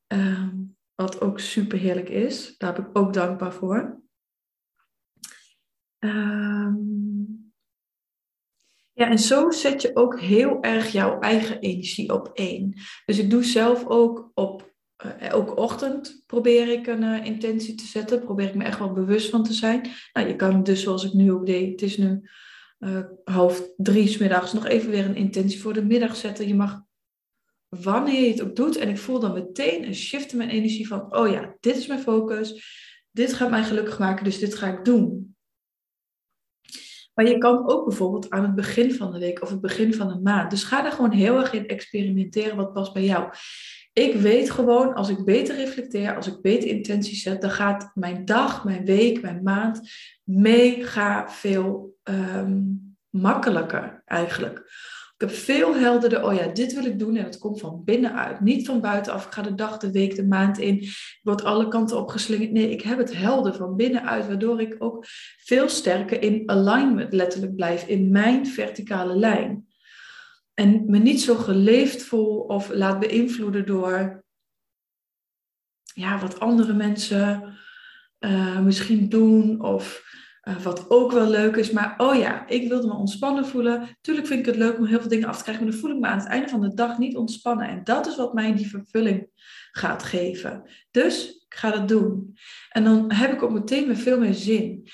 Ehm, 0.07 0.49
wat 0.95 1.21
ook 1.21 1.39
super 1.39 1.77
heerlijk 1.77 2.09
is. 2.09 2.57
Daar 2.57 2.75
heb 2.75 2.87
ik 2.87 2.97
ook 2.97 3.13
dankbaar 3.13 3.53
voor. 3.53 4.01
Um, 5.99 7.53
ja, 8.93 9.09
en 9.09 9.19
zo 9.19 9.51
zet 9.51 9.81
je 9.81 9.95
ook 9.95 10.19
heel 10.19 10.61
erg 10.61 10.91
jouw 10.91 11.19
eigen 11.19 11.59
energie 11.59 12.13
op 12.13 12.29
één. 12.33 12.73
Dus 13.05 13.19
ik 13.19 13.29
doe 13.29 13.43
zelf 13.43 13.85
ook 13.85 14.31
op 14.33 14.72
uh, 15.05 15.21
elke 15.29 15.55
ochtend 15.55 16.23
probeer 16.25 16.67
ik 16.67 16.87
een 16.87 17.03
uh, 17.03 17.25
intentie 17.25 17.75
te 17.75 17.85
zetten. 17.85 18.23
Probeer 18.23 18.47
ik 18.47 18.55
me 18.55 18.63
echt 18.63 18.79
wel 18.79 18.93
bewust 18.93 19.29
van 19.29 19.43
te 19.43 19.53
zijn. 19.53 19.87
Nou, 20.13 20.27
je 20.27 20.35
kan 20.35 20.63
dus 20.63 20.81
zoals 20.81 21.05
ik 21.05 21.13
nu 21.13 21.31
ook 21.31 21.45
deed. 21.45 21.71
Het 21.71 21.81
is 21.81 21.97
nu 21.97 22.29
uh, 22.79 22.99
half 23.23 23.69
drie 23.77 24.07
s 24.07 24.17
middags 24.17 24.53
nog 24.53 24.65
even 24.65 24.89
weer 24.89 25.05
een 25.05 25.15
intentie 25.15 25.61
voor 25.61 25.73
de 25.73 25.85
middag 25.85 26.15
zetten. 26.15 26.47
Je 26.47 26.55
mag 26.55 26.81
wanneer 27.69 28.21
je 28.21 28.31
het 28.31 28.41
ook 28.41 28.55
doet. 28.55 28.77
En 28.77 28.89
ik 28.89 28.97
voel 28.97 29.19
dan 29.19 29.33
meteen 29.33 29.87
een 29.87 29.95
shift 29.95 30.31
in 30.31 30.37
mijn 30.37 30.49
energie 30.49 30.87
van, 30.87 31.15
oh 31.15 31.31
ja, 31.31 31.55
dit 31.59 31.77
is 31.77 31.87
mijn 31.87 31.99
focus. 31.99 32.63
Dit 33.11 33.33
gaat 33.33 33.49
mij 33.49 33.63
gelukkig 33.63 33.99
maken, 33.99 34.23
dus 34.23 34.39
dit 34.39 34.55
ga 34.55 34.77
ik 34.77 34.85
doen. 34.85 35.35
Maar 37.13 37.27
je 37.27 37.37
kan 37.37 37.69
ook 37.69 37.87
bijvoorbeeld 37.87 38.29
aan 38.29 38.43
het 38.43 38.55
begin 38.55 38.93
van 38.93 39.11
de 39.11 39.19
week 39.19 39.41
of 39.41 39.49
het 39.49 39.61
begin 39.61 39.93
van 39.93 40.07
de 40.07 40.19
maand. 40.19 40.49
Dus 40.49 40.63
ga 40.63 40.81
daar 40.81 40.91
gewoon 40.91 41.11
heel 41.11 41.39
erg 41.39 41.53
in 41.53 41.67
experimenteren 41.67 42.55
wat 42.55 42.73
past 42.73 42.93
bij 42.93 43.03
jou. 43.03 43.33
Ik 43.93 44.15
weet 44.15 44.51
gewoon, 44.51 44.93
als 44.93 45.09
ik 45.09 45.25
beter 45.25 45.55
reflecteer, 45.55 46.15
als 46.15 46.27
ik 46.27 46.41
beter 46.41 46.69
intenties 46.69 47.21
zet, 47.21 47.41
dan 47.41 47.51
gaat 47.51 47.91
mijn 47.93 48.25
dag, 48.25 48.63
mijn 48.63 48.85
week, 48.85 49.21
mijn 49.21 49.43
maand 49.43 49.89
mega 50.23 51.29
veel 51.29 51.95
um, 52.03 52.95
makkelijker 53.09 54.01
eigenlijk. 54.05 54.57
Ik 55.17 55.29
heb 55.29 55.37
veel 55.37 55.75
helderder, 55.75 56.25
oh 56.25 56.33
ja, 56.33 56.47
dit 56.47 56.73
wil 56.73 56.85
ik 56.85 56.99
doen 56.99 57.15
en 57.15 57.23
het 57.23 57.37
komt 57.37 57.59
van 57.59 57.81
binnenuit. 57.83 58.39
Niet 58.39 58.65
van 58.65 58.81
buitenaf, 58.81 59.25
ik 59.25 59.31
ga 59.31 59.41
de 59.41 59.55
dag, 59.55 59.77
de 59.77 59.91
week, 59.91 60.15
de 60.15 60.27
maand 60.27 60.57
in. 60.57 60.81
Ik 60.81 61.19
word 61.21 61.43
alle 61.43 61.67
kanten 61.67 61.97
opgeslingerd. 61.97 62.51
Nee, 62.51 62.69
ik 62.69 62.81
heb 62.81 62.97
het 62.97 63.17
helder 63.17 63.53
van 63.53 63.75
binnenuit, 63.75 64.27
waardoor 64.27 64.61
ik 64.61 64.75
ook 64.79 65.05
veel 65.37 65.69
sterker 65.69 66.21
in 66.21 66.43
alignment 66.45 67.13
letterlijk 67.13 67.55
blijf, 67.55 67.87
in 67.87 68.11
mijn 68.11 68.47
verticale 68.47 69.15
lijn. 69.15 69.62
En 70.53 70.83
me 70.87 70.97
niet 70.97 71.21
zo 71.21 71.35
geleefd 71.35 72.03
voel 72.03 72.39
of 72.39 72.69
laat 72.69 72.99
beïnvloeden 72.99 73.65
door 73.65 74.23
ja, 75.93 76.19
wat 76.19 76.39
andere 76.39 76.73
mensen 76.73 77.57
uh, 78.19 78.59
misschien 78.59 79.09
doen 79.09 79.61
of 79.61 80.03
uh, 80.43 80.57
wat 80.57 80.89
ook 80.89 81.11
wel 81.11 81.29
leuk 81.29 81.55
is. 81.55 81.71
Maar 81.71 81.93
oh 81.97 82.15
ja, 82.15 82.47
ik 82.47 82.67
wilde 82.67 82.87
me 82.87 82.93
ontspannen 82.93 83.45
voelen. 83.45 83.97
Tuurlijk 84.01 84.27
vind 84.27 84.39
ik 84.39 84.45
het 84.45 84.55
leuk 84.55 84.77
om 84.77 84.85
heel 84.85 84.99
veel 84.99 85.09
dingen 85.09 85.27
af 85.27 85.37
te 85.37 85.43
krijgen. 85.43 85.63
Maar 85.63 85.73
dan 85.73 85.81
voel 85.81 85.91
ik 85.91 85.99
me 85.99 86.07
aan 86.07 86.19
het 86.19 86.27
einde 86.27 86.49
van 86.49 86.61
de 86.61 86.73
dag 86.73 86.97
niet 86.97 87.15
ontspannen. 87.15 87.67
En 87.67 87.83
dat 87.83 88.07
is 88.07 88.15
wat 88.15 88.33
mij 88.33 88.55
die 88.55 88.69
vervulling 88.69 89.27
gaat 89.71 90.03
geven. 90.03 90.69
Dus 90.91 91.27
ik 91.29 91.55
ga 91.55 91.71
dat 91.71 91.87
doen. 91.87 92.37
En 92.69 92.83
dan 92.83 93.11
heb 93.11 93.33
ik 93.33 93.43
ook 93.43 93.51
meteen 93.51 93.85
weer 93.85 93.95
veel 93.95 94.19
meer 94.19 94.33
zin. 94.33 94.87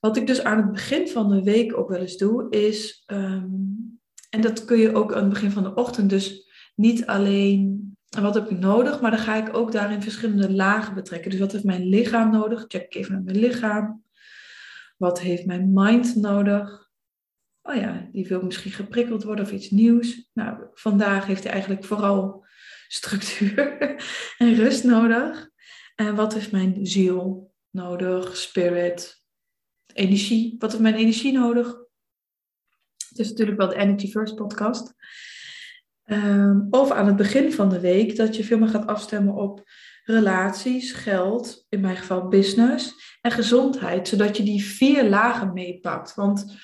Wat 0.00 0.16
ik 0.16 0.26
dus 0.26 0.42
aan 0.44 0.56
het 0.56 0.72
begin 0.72 1.08
van 1.08 1.30
de 1.30 1.42
week 1.42 1.78
ook 1.78 1.88
wel 1.88 2.00
eens 2.00 2.16
doe, 2.16 2.50
is. 2.50 3.04
Um, 3.06 3.97
en 4.28 4.40
dat 4.40 4.64
kun 4.64 4.78
je 4.78 4.94
ook 4.94 5.12
aan 5.14 5.22
het 5.22 5.32
begin 5.32 5.50
van 5.50 5.62
de 5.62 5.74
ochtend. 5.74 6.10
Dus 6.10 6.48
niet 6.74 7.06
alleen 7.06 7.88
wat 8.08 8.34
heb 8.34 8.50
ik 8.50 8.58
nodig, 8.58 9.00
maar 9.00 9.10
dan 9.10 9.20
ga 9.20 9.34
ik 9.34 9.56
ook 9.56 9.72
daarin 9.72 10.02
verschillende 10.02 10.52
lagen 10.52 10.94
betrekken. 10.94 11.30
Dus 11.30 11.40
wat 11.40 11.52
heeft 11.52 11.64
mijn 11.64 11.88
lichaam 11.88 12.30
nodig? 12.30 12.64
Check 12.68 12.82
ik 12.82 12.94
even 12.94 13.12
naar 13.12 13.22
mijn 13.22 13.38
lichaam. 13.38 14.02
Wat 14.96 15.20
heeft 15.20 15.46
mijn 15.46 15.72
mind 15.72 16.16
nodig? 16.16 16.90
Oh 17.62 17.74
ja, 17.74 18.08
die 18.12 18.26
wil 18.28 18.42
misschien 18.42 18.70
geprikkeld 18.70 19.22
worden 19.22 19.44
of 19.44 19.52
iets 19.52 19.70
nieuws. 19.70 20.30
Nou, 20.34 20.64
vandaag 20.74 21.26
heeft 21.26 21.42
hij 21.42 21.52
eigenlijk 21.52 21.84
vooral 21.84 22.44
structuur 22.88 23.78
en 24.38 24.54
rust 24.54 24.84
nodig. 24.84 25.50
En 25.94 26.14
wat 26.14 26.34
heeft 26.34 26.52
mijn 26.52 26.86
ziel 26.86 27.52
nodig? 27.70 28.36
Spirit, 28.36 29.24
energie. 29.94 30.54
Wat 30.58 30.70
heeft 30.70 30.82
mijn 30.82 30.94
energie 30.94 31.32
nodig? 31.32 31.76
Is 33.18 33.28
natuurlijk 33.28 33.58
wel 33.58 33.68
de 33.68 33.76
Energy 33.76 34.10
First 34.10 34.34
podcast. 34.34 34.94
Um, 36.04 36.66
of 36.70 36.90
aan 36.90 37.06
het 37.06 37.16
begin 37.16 37.52
van 37.52 37.68
de 37.68 37.80
week 37.80 38.16
dat 38.16 38.36
je 38.36 38.44
veel 38.44 38.58
meer 38.58 38.68
gaat 38.68 38.86
afstemmen 38.86 39.34
op 39.34 39.62
relaties, 40.04 40.92
geld, 40.92 41.66
in 41.68 41.80
mijn 41.80 41.96
geval 41.96 42.28
business 42.28 42.94
en 43.20 43.30
gezondheid, 43.30 44.08
zodat 44.08 44.36
je 44.36 44.42
die 44.42 44.64
vier 44.64 45.08
lagen 45.08 45.52
meepakt. 45.52 46.14
Want 46.14 46.56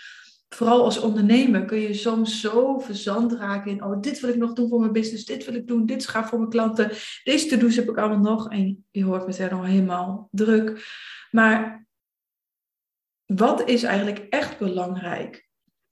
vooral 0.49 0.85
als 0.85 1.01
ondernemer 1.01 1.65
kun 1.65 1.79
je 1.79 1.95
soms 1.95 2.41
zo 2.41 2.79
verzand 2.79 3.33
raken 3.33 3.71
in, 3.71 3.85
oh, 3.85 4.01
dit 4.01 4.21
wil 4.21 4.31
ik 4.31 4.37
nog 4.37 4.53
doen 4.53 4.69
voor 4.69 4.81
mijn 4.81 4.93
business, 4.93 5.25
dit 5.25 5.45
wil 5.45 5.55
ik 5.55 5.67
doen, 5.67 5.87
dit 5.87 6.01
is 6.01 6.07
gaaf 6.07 6.29
voor 6.29 6.39
mijn 6.39 6.51
klanten, 6.51 6.91
deze 7.25 7.47
to-do's 7.47 7.77
heb 7.77 7.89
ik 7.89 7.99
allemaal 7.99 8.33
nog. 8.33 8.51
En 8.51 8.87
je 8.91 9.05
hoort 9.05 9.27
meteen 9.27 9.53
al 9.53 9.65
helemaal 9.65 10.29
druk. 10.31 10.87
Maar 11.31 11.87
wat 13.27 13.69
is 13.69 13.83
eigenlijk 13.83 14.19
echt 14.19 14.59
belangrijk? 14.59 15.44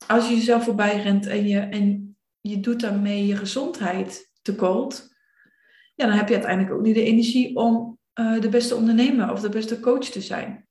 Als 0.07 0.29
je 0.29 0.35
jezelf 0.35 0.65
voorbij 0.65 1.03
rent 1.03 1.27
en 1.27 1.49
je, 1.49 1.59
en 1.59 2.17
je 2.41 2.61
doet 2.61 2.81
daarmee 2.81 3.27
je 3.27 3.37
gezondheid 3.37 4.31
tekort, 4.43 5.11
ja, 5.95 6.07
dan 6.07 6.17
heb 6.17 6.29
je 6.29 6.35
uiteindelijk 6.35 6.75
ook 6.75 6.83
niet 6.83 6.95
de 6.95 7.05
energie 7.05 7.57
om 7.57 7.99
uh, 8.21 8.41
de 8.41 8.49
beste 8.49 8.75
ondernemer 8.75 9.33
of 9.33 9.41
de 9.41 9.49
beste 9.49 9.81
coach 9.81 10.05
te 10.05 10.21
zijn. 10.21 10.67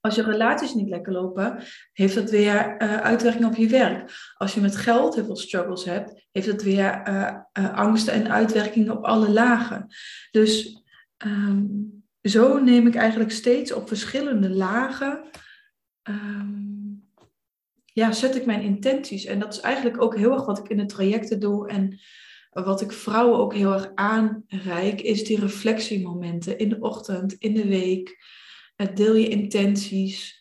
Als 0.00 0.14
je 0.14 0.22
relaties 0.22 0.74
niet 0.74 0.88
lekker 0.88 1.12
lopen, 1.12 1.62
heeft 1.92 2.14
dat 2.14 2.30
weer 2.30 2.82
uh, 2.82 2.96
uitwerking 2.96 3.44
op 3.44 3.54
je 3.54 3.68
werk. 3.68 4.12
Als 4.36 4.54
je 4.54 4.60
met 4.60 4.76
geld 4.76 5.14
heel 5.14 5.24
veel 5.24 5.36
struggles 5.36 5.84
hebt, 5.84 6.28
heeft 6.32 6.46
dat 6.46 6.62
weer 6.62 7.08
uh, 7.08 7.74
angsten 7.74 8.12
en 8.12 8.30
uitwerkingen 8.30 8.96
op 8.96 9.04
alle 9.04 9.30
lagen. 9.30 9.86
Dus 10.30 10.82
um, 11.24 12.04
zo 12.22 12.58
neem 12.58 12.86
ik 12.86 12.94
eigenlijk 12.94 13.30
steeds 13.30 13.72
op 13.72 13.88
verschillende 13.88 14.50
lagen, 14.50 15.24
um, 16.08 16.79
ja, 18.00 18.12
zet 18.12 18.36
ik 18.36 18.46
mijn 18.46 18.62
intenties. 18.62 19.24
En 19.24 19.38
dat 19.38 19.52
is 19.52 19.60
eigenlijk 19.60 20.02
ook 20.02 20.16
heel 20.16 20.32
erg 20.32 20.46
wat 20.46 20.58
ik 20.58 20.68
in 20.68 20.76
de 20.76 20.86
trajecten 20.86 21.40
doe 21.40 21.68
en 21.68 22.00
wat 22.50 22.80
ik 22.80 22.92
vrouwen 22.92 23.38
ook 23.38 23.54
heel 23.54 23.72
erg 23.72 23.92
aanreik, 23.94 25.00
is 25.00 25.24
die 25.24 25.40
reflectiemomenten 25.40 26.58
in 26.58 26.68
de 26.68 26.80
ochtend, 26.80 27.32
in 27.32 27.54
de 27.54 27.68
week. 27.68 28.24
Deel 28.94 29.14
je 29.14 29.28
intenties. 29.28 30.38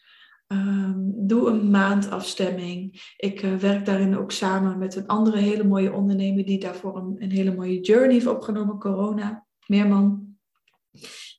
Um, 0.47 1.13
doe 1.27 1.49
een 1.49 1.69
maandafstemming. 1.69 3.01
Ik 3.17 3.41
uh, 3.41 3.55
werk 3.55 3.85
daarin 3.85 4.17
ook 4.17 4.31
samen 4.31 4.77
met 4.77 4.95
een 4.95 5.07
andere 5.07 5.37
hele 5.37 5.63
mooie 5.63 5.93
ondernemer 5.93 6.45
die 6.45 6.59
daarvoor 6.59 6.97
een, 6.97 7.15
een 7.19 7.31
hele 7.31 7.55
mooie 7.55 7.79
journey 7.79 8.13
heeft 8.13 8.27
opgenomen, 8.27 8.79
Corona, 8.79 9.45
Meerman. 9.65 10.37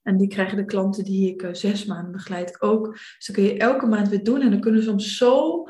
En 0.03 0.17
die 0.17 0.29
krijgen 0.29 0.57
de 0.57 0.65
klanten 0.65 1.05
die 1.05 1.31
ik 1.33 1.43
uh, 1.43 1.55
zes 1.55 1.85
maanden 1.85 2.12
begeleid 2.12 2.62
ook. 2.62 2.93
Dus 2.93 3.27
dat 3.27 3.37
kun 3.37 3.45
je 3.45 3.57
elke 3.57 3.87
maand 3.87 4.09
weer 4.09 4.25
doen. 4.25 4.41
En 4.41 4.50
dan 4.50 4.61
kunnen 4.61 4.83
soms 4.83 5.17
zo 5.17 5.65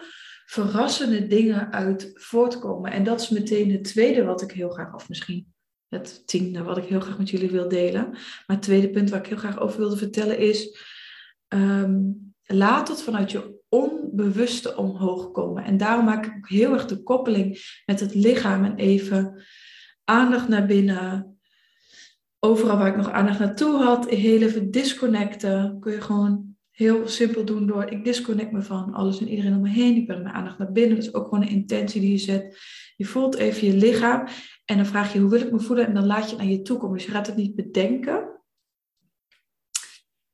verrassende 0.50 1.26
dingen 1.26 1.72
uit 1.72 2.10
voortkomen. 2.14 2.92
En 2.92 3.04
dat 3.04 3.20
is 3.20 3.28
meteen 3.28 3.72
het 3.72 3.84
tweede 3.84 4.24
wat 4.24 4.42
ik 4.42 4.50
heel 4.50 4.68
graag, 4.68 4.94
of 4.94 5.08
misschien 5.08 5.52
het 5.88 6.26
tiende 6.26 6.62
wat 6.62 6.76
ik 6.76 6.84
heel 6.84 7.00
graag 7.00 7.18
met 7.18 7.30
jullie 7.30 7.50
wil 7.50 7.68
delen. 7.68 8.10
Maar 8.10 8.56
het 8.56 8.62
tweede 8.62 8.90
punt 8.90 9.10
waar 9.10 9.18
ik 9.18 9.26
heel 9.26 9.36
graag 9.36 9.60
over 9.60 9.78
wilde 9.78 9.96
vertellen 9.96 10.38
is, 10.38 10.78
um, 11.48 12.34
laat 12.42 12.88
het 12.88 13.02
vanuit 13.02 13.30
je 13.30 13.60
onbewuste 13.68 14.76
omhoog 14.76 15.30
komen. 15.30 15.64
En 15.64 15.76
daarom 15.76 16.04
maak 16.04 16.26
ik 16.26 16.36
ook 16.36 16.48
heel 16.48 16.72
erg 16.72 16.86
de 16.86 17.02
koppeling 17.02 17.80
met 17.86 18.00
het 18.00 18.14
lichaam 18.14 18.64
en 18.64 18.76
even 18.76 19.42
aandacht 20.04 20.48
naar 20.48 20.66
binnen. 20.66 21.38
Overal 22.38 22.78
waar 22.78 22.88
ik 22.88 22.96
nog 22.96 23.10
aandacht 23.10 23.38
naartoe 23.38 23.82
had, 23.82 24.08
heel 24.08 24.42
even 24.42 24.70
disconnecten. 24.70 25.76
Kun 25.80 25.92
je 25.92 26.00
gewoon 26.00 26.49
heel 26.80 27.08
simpel 27.08 27.44
doen 27.44 27.66
door 27.66 27.90
ik 27.90 28.04
disconnect 28.04 28.52
me 28.52 28.62
van 28.62 28.94
alles 28.94 29.20
en 29.20 29.28
iedereen 29.28 29.54
om 29.54 29.60
me 29.60 29.68
heen. 29.68 29.96
Ik 29.96 30.06
breng 30.06 30.22
mijn 30.22 30.34
aandacht 30.34 30.58
naar 30.58 30.72
binnen. 30.72 30.96
Dat 30.96 31.04
is 31.04 31.14
ook 31.14 31.28
gewoon 31.28 31.42
een 31.42 31.48
intentie 31.48 32.00
die 32.00 32.10
je 32.10 32.18
zet. 32.18 32.58
Je 32.96 33.04
voelt 33.04 33.34
even 33.34 33.66
je 33.66 33.76
lichaam 33.76 34.26
en 34.64 34.76
dan 34.76 34.86
vraag 34.86 35.12
je 35.12 35.18
hoe 35.18 35.30
wil 35.30 35.40
ik 35.40 35.52
me 35.52 35.60
voelen 35.60 35.86
en 35.86 35.94
dan 35.94 36.06
laat 36.06 36.30
je 36.30 36.36
naar 36.36 36.46
je 36.46 36.62
toe 36.62 36.78
komen. 36.78 36.96
Dus 36.96 37.06
je 37.06 37.12
gaat 37.12 37.26
het 37.26 37.36
niet 37.36 37.54
bedenken, 37.54 38.42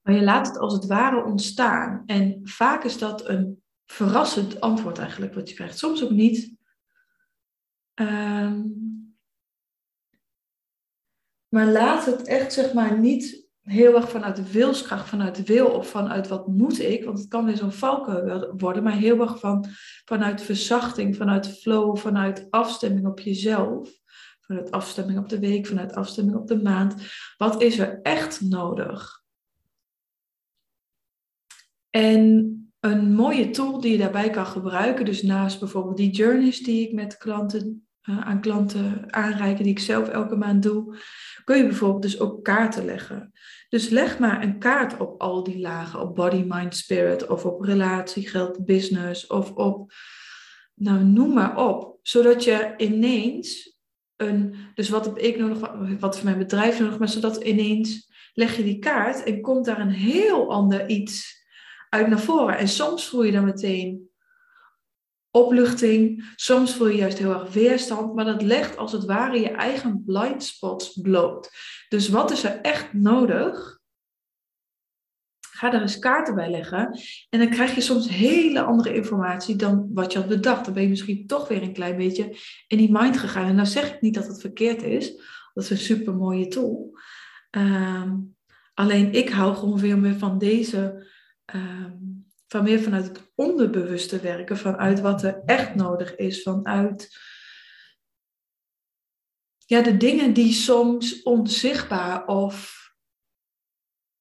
maar 0.02 0.14
je 0.14 0.22
laat 0.22 0.46
het 0.46 0.58
als 0.58 0.72
het 0.72 0.86
ware 0.86 1.24
ontstaan. 1.24 2.02
En 2.06 2.40
vaak 2.42 2.84
is 2.84 2.98
dat 2.98 3.28
een 3.28 3.62
verrassend 3.84 4.60
antwoord 4.60 4.98
eigenlijk 4.98 5.34
wat 5.34 5.48
je 5.48 5.54
krijgt. 5.54 5.78
Soms 5.78 6.04
ook 6.04 6.10
niet. 6.10 6.54
Um, 7.94 8.86
Maar 11.48 11.66
laat 11.66 12.04
het 12.06 12.22
echt, 12.22 12.52
zeg 12.52 12.72
maar, 12.72 12.98
niet 12.98 13.45
heel 13.66 13.94
erg 13.94 14.10
vanuit 14.10 14.36
de 14.36 14.52
wilskracht, 14.52 15.08
vanuit 15.08 15.36
de 15.36 15.42
wil 15.42 15.66
of 15.66 15.88
vanuit 15.88 16.28
wat 16.28 16.46
moet 16.46 16.80
ik, 16.80 17.04
want 17.04 17.18
het 17.18 17.28
kan 17.28 17.44
weer 17.44 17.56
zo'n 17.56 17.72
valken 17.72 18.54
worden, 18.56 18.82
maar 18.82 18.96
heel 18.96 19.20
erg 19.20 19.38
van, 19.38 19.64
vanuit 20.04 20.42
verzachting, 20.42 21.16
vanuit 21.16 21.48
flow, 21.48 21.96
vanuit 21.96 22.46
afstemming 22.50 23.06
op 23.06 23.20
jezelf, 23.20 23.90
vanuit 24.40 24.70
afstemming 24.70 25.18
op 25.18 25.28
de 25.28 25.38
week, 25.38 25.66
vanuit 25.66 25.94
afstemming 25.94 26.36
op 26.36 26.46
de 26.46 26.62
maand. 26.62 26.94
Wat 27.36 27.62
is 27.62 27.78
er 27.78 28.00
echt 28.02 28.40
nodig? 28.40 29.24
En 31.90 32.50
een 32.80 33.14
mooie 33.14 33.50
tool 33.50 33.80
die 33.80 33.92
je 33.92 33.98
daarbij 33.98 34.30
kan 34.30 34.46
gebruiken, 34.46 35.04
dus 35.04 35.22
naast 35.22 35.58
bijvoorbeeld 35.58 35.96
die 35.96 36.10
journeys 36.10 36.62
die 36.62 36.88
ik 36.88 36.92
met 36.92 37.16
klanten 37.16 37.85
uh, 38.06 38.20
aan 38.20 38.40
klanten 38.40 39.12
aanreiken, 39.12 39.64
die 39.64 39.72
ik 39.72 39.78
zelf 39.78 40.08
elke 40.08 40.36
maand 40.36 40.62
doe, 40.62 40.96
kun 41.44 41.56
je 41.56 41.66
bijvoorbeeld 41.66 42.02
dus 42.02 42.20
ook 42.20 42.44
kaarten 42.44 42.84
leggen. 42.84 43.32
Dus 43.68 43.88
leg 43.88 44.18
maar 44.18 44.42
een 44.42 44.58
kaart 44.58 44.96
op 45.00 45.20
al 45.20 45.42
die 45.42 45.58
lagen, 45.58 46.00
op 46.00 46.14
body, 46.14 46.44
mind, 46.48 46.76
spirit, 46.76 47.26
of 47.26 47.44
op 47.44 47.60
relatie, 47.60 48.28
geld, 48.28 48.64
business, 48.64 49.26
of 49.26 49.52
op, 49.52 49.92
nou 50.74 51.04
noem 51.04 51.34
maar 51.34 51.66
op, 51.66 51.98
zodat 52.02 52.44
je 52.44 52.74
ineens 52.76 53.78
een, 54.16 54.54
dus 54.74 54.88
wat 54.88 55.04
heb 55.04 55.18
ik 55.18 55.38
nodig, 55.38 55.72
wat 56.00 56.16
voor 56.16 56.24
mijn 56.24 56.38
bedrijf 56.38 56.80
nodig, 56.80 56.98
maar 56.98 57.08
zodat 57.08 57.36
ineens 57.36 58.12
leg 58.32 58.56
je 58.56 58.62
die 58.62 58.78
kaart 58.78 59.22
en 59.22 59.40
komt 59.40 59.64
daar 59.64 59.80
een 59.80 59.90
heel 59.90 60.50
ander 60.50 60.88
iets 60.88 61.44
uit 61.88 62.08
naar 62.08 62.20
voren. 62.20 62.58
En 62.58 62.68
soms 62.68 63.08
voel 63.08 63.22
je 63.22 63.32
dan 63.32 63.44
meteen 63.44 64.10
opluchting, 65.36 66.32
soms 66.36 66.74
voel 66.74 66.88
je 66.88 66.96
juist 66.96 67.18
heel 67.18 67.32
erg 67.32 67.52
weerstand, 67.52 68.14
maar 68.14 68.24
dat 68.24 68.42
legt 68.42 68.76
als 68.76 68.92
het 68.92 69.04
ware 69.04 69.40
je 69.40 69.50
eigen 69.50 70.02
blind 70.06 70.44
spots 70.44 71.00
bloot. 71.00 71.50
Dus 71.88 72.08
wat 72.08 72.30
is 72.30 72.44
er 72.44 72.60
echt 72.60 72.92
nodig? 72.92 73.78
Ga 75.50 75.72
er 75.72 75.80
eens 75.80 75.98
kaarten 75.98 76.34
bij 76.34 76.50
leggen 76.50 77.00
en 77.30 77.38
dan 77.38 77.50
krijg 77.50 77.74
je 77.74 77.80
soms 77.80 78.08
hele 78.08 78.62
andere 78.62 78.94
informatie 78.94 79.56
dan 79.56 79.90
wat 79.94 80.12
je 80.12 80.18
had 80.18 80.28
bedacht. 80.28 80.64
Dan 80.64 80.74
ben 80.74 80.82
je 80.82 80.88
misschien 80.88 81.26
toch 81.26 81.48
weer 81.48 81.62
een 81.62 81.72
klein 81.72 81.96
beetje 81.96 82.36
in 82.66 82.78
die 82.78 82.92
mind 82.92 83.16
gegaan. 83.16 83.48
En 83.48 83.54
nou 83.54 83.66
zeg 83.66 83.94
ik 83.94 84.00
niet 84.00 84.14
dat 84.14 84.26
het 84.26 84.40
verkeerd 84.40 84.82
is, 84.82 85.16
dat 85.54 85.64
is 85.64 85.70
een 85.70 85.76
super 85.76 86.14
mooie 86.14 86.48
tool. 86.48 86.98
Ehm, 87.50 88.14
alleen 88.74 89.12
ik 89.12 89.28
hou 89.28 89.54
gewoon 89.54 89.78
veel 89.78 89.96
meer 89.96 90.18
van 90.18 90.38
deze 90.38 91.06
ehm, 91.44 91.92
van 92.46 92.64
meer 92.64 92.80
vanuit 92.80 93.06
het 93.06 93.32
onderbewuste 93.34 94.20
werken, 94.20 94.56
vanuit 94.56 95.00
wat 95.00 95.22
er 95.22 95.42
echt 95.44 95.74
nodig 95.74 96.16
is, 96.16 96.42
vanuit 96.42 97.18
ja, 99.66 99.82
de 99.82 99.96
dingen 99.96 100.32
die 100.32 100.52
soms 100.52 101.22
onzichtbaar 101.22 102.26
of 102.26 102.84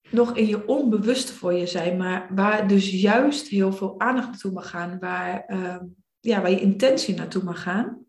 nog 0.10 0.36
in 0.36 0.48
je 0.48 0.67
onbewuste 0.67 1.34
voor 1.34 1.53
je 1.53 1.67
zijn, 1.67 1.98
maar 1.98 2.36
waar 2.36 2.67
dus 2.67 2.91
juist 2.91 3.48
heel 3.48 3.74
veel 3.74 4.00
aandacht 4.00 4.27
naartoe 4.27 4.51
mag 4.51 4.70
gaan, 4.70 5.00
waar, 5.00 5.44
uh, 5.48 5.82
ja, 6.20 6.41
waar 6.41 6.51
je 6.51 6.60
intentie 6.60 7.15
naartoe 7.15 7.44
mag 7.44 7.62
gaan. 7.62 8.05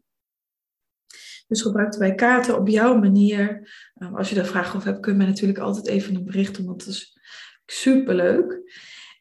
Dus 1.46 1.62
gebruik 1.62 1.96
wij 1.96 2.14
kaarten 2.14 2.58
op 2.58 2.68
jouw 2.68 2.98
manier. 2.98 3.70
Uh, 3.94 4.14
als 4.14 4.28
je 4.28 4.34
daar 4.34 4.46
vragen 4.46 4.76
over 4.76 4.88
hebt, 4.88 5.00
kun 5.00 5.12
je 5.12 5.18
mij 5.18 5.26
natuurlijk 5.26 5.58
altijd 5.58 5.86
even 5.86 6.14
een 6.14 6.24
bericht 6.24 6.58
want 6.58 6.84
dat 6.84 6.94
is 6.94 7.18
superleuk. 7.66 8.60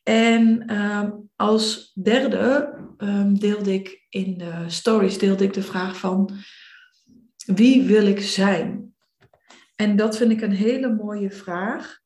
En 0.08 0.68
ehm, 0.68 1.12
als 1.36 1.92
derde 1.94 2.74
um, 2.98 3.40
deelde 3.40 3.74
ik 3.74 4.06
in 4.10 4.38
de 4.38 4.64
stories 4.68 5.18
deelde 5.18 5.44
ik 5.44 5.54
de 5.54 5.62
vraag 5.62 5.98
van 5.98 6.32
wie 7.46 7.84
wil 7.84 8.08
ik 8.08 8.22
zijn? 8.22 8.94
En 9.76 9.96
dat 9.96 10.18
vind 10.18 10.32
ik 10.32 10.42
een 10.42 10.52
hele 10.52 10.94
mooie 10.94 11.32
vraag. 11.32 12.00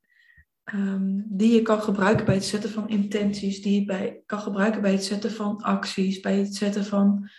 Um, 0.73 1.25
die 1.27 1.53
je 1.53 1.61
kan 1.61 1.81
gebruiken 1.81 2.25
bij 2.25 2.35
het 2.35 2.45
zetten 2.45 2.69
van 2.69 2.89
intenties, 2.89 3.61
die 3.61 3.79
je 3.79 3.85
bij, 3.85 4.21
kan 4.25 4.39
gebruiken 4.39 4.81
bij 4.81 4.91
het 4.91 5.03
zetten 5.03 5.31
van 5.31 5.61
acties, 5.61 6.19
bij 6.19 6.37
het 6.37 6.55
zetten 6.55 6.85
van 6.85 7.29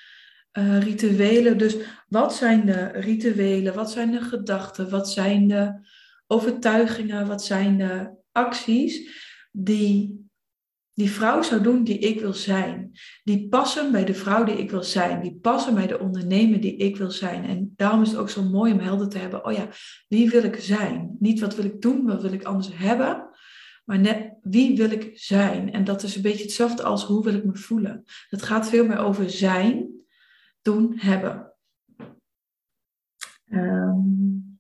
uh, 0.59 0.83
rituelen. 0.83 1.59
Dus 1.59 1.77
wat 2.09 2.35
zijn 2.35 2.67
de 2.67 2.87
rituelen, 2.87 3.75
wat 3.75 3.91
zijn 3.91 4.11
de 4.11 4.21
gedachten, 4.21 4.91
wat 4.91 5.11
zijn 5.11 5.49
de 5.49 5.89
overtuigingen, 6.27 7.27
wat 7.27 7.45
zijn 7.45 7.79
de 7.79 8.11
acties 8.33 9.11
die 9.53 10.29
die 11.01 11.11
vrouw 11.11 11.43
zou 11.43 11.63
doen 11.63 11.85
die 11.85 11.99
ik 11.99 12.21
wil 12.21 12.35
zijn. 12.35 12.91
Die 13.25 13.49
passen 13.49 13.93
bij 13.93 14.05
de 14.05 14.15
vrouw 14.15 14.45
die 14.45 14.59
ik 14.59 14.71
wil 14.71 14.83
zijn. 14.83 15.23
Die 15.23 15.35
passen 15.35 15.75
bij 15.75 15.87
de 15.87 15.99
ondernemer 15.99 16.61
die 16.61 16.77
ik 16.77 16.97
wil 16.97 17.11
zijn. 17.11 17.45
En 17.45 17.73
daarom 17.77 18.03
is 18.03 18.09
het 18.09 18.19
ook 18.19 18.31
zo 18.31 18.43
mooi 18.43 18.73
om 18.73 18.79
helder 18.79 19.09
te 19.09 19.19
hebben. 19.19 19.45
Oh 19.45 19.53
ja, 19.53 19.69
wie 20.09 20.31
wil 20.31 20.43
ik 20.43 20.57
zijn? 20.57 21.17
Niet 21.19 21.41
wat 21.41 21.57
wil 21.57 21.65
ik 21.65 21.81
doen, 21.81 22.07
wat 22.07 22.23
wil 22.23 22.33
ik 22.33 22.45
anders 22.45 22.71
hebben. 22.73 23.29
Maar 23.85 23.99
net 23.99 24.33
wie 24.43 24.77
wil 24.77 24.91
ik 24.91 25.11
zijn? 25.15 25.73
En 25.73 25.85
dat 25.85 26.03
is 26.03 26.17
een 26.17 26.23
beetje 26.23 26.43
hetzelfde 26.43 26.83
als 26.83 27.05
hoe 27.05 27.25
wil 27.25 27.35
ik 27.35 27.45
me 27.45 27.57
voelen. 27.57 28.05
Het 28.29 28.43
gaat 28.43 28.69
veel 28.69 28.87
meer 28.87 28.99
over 28.99 29.31
zijn, 29.31 29.89
doen, 30.63 30.93
hebben. 30.97 31.55
Um, 33.53 34.59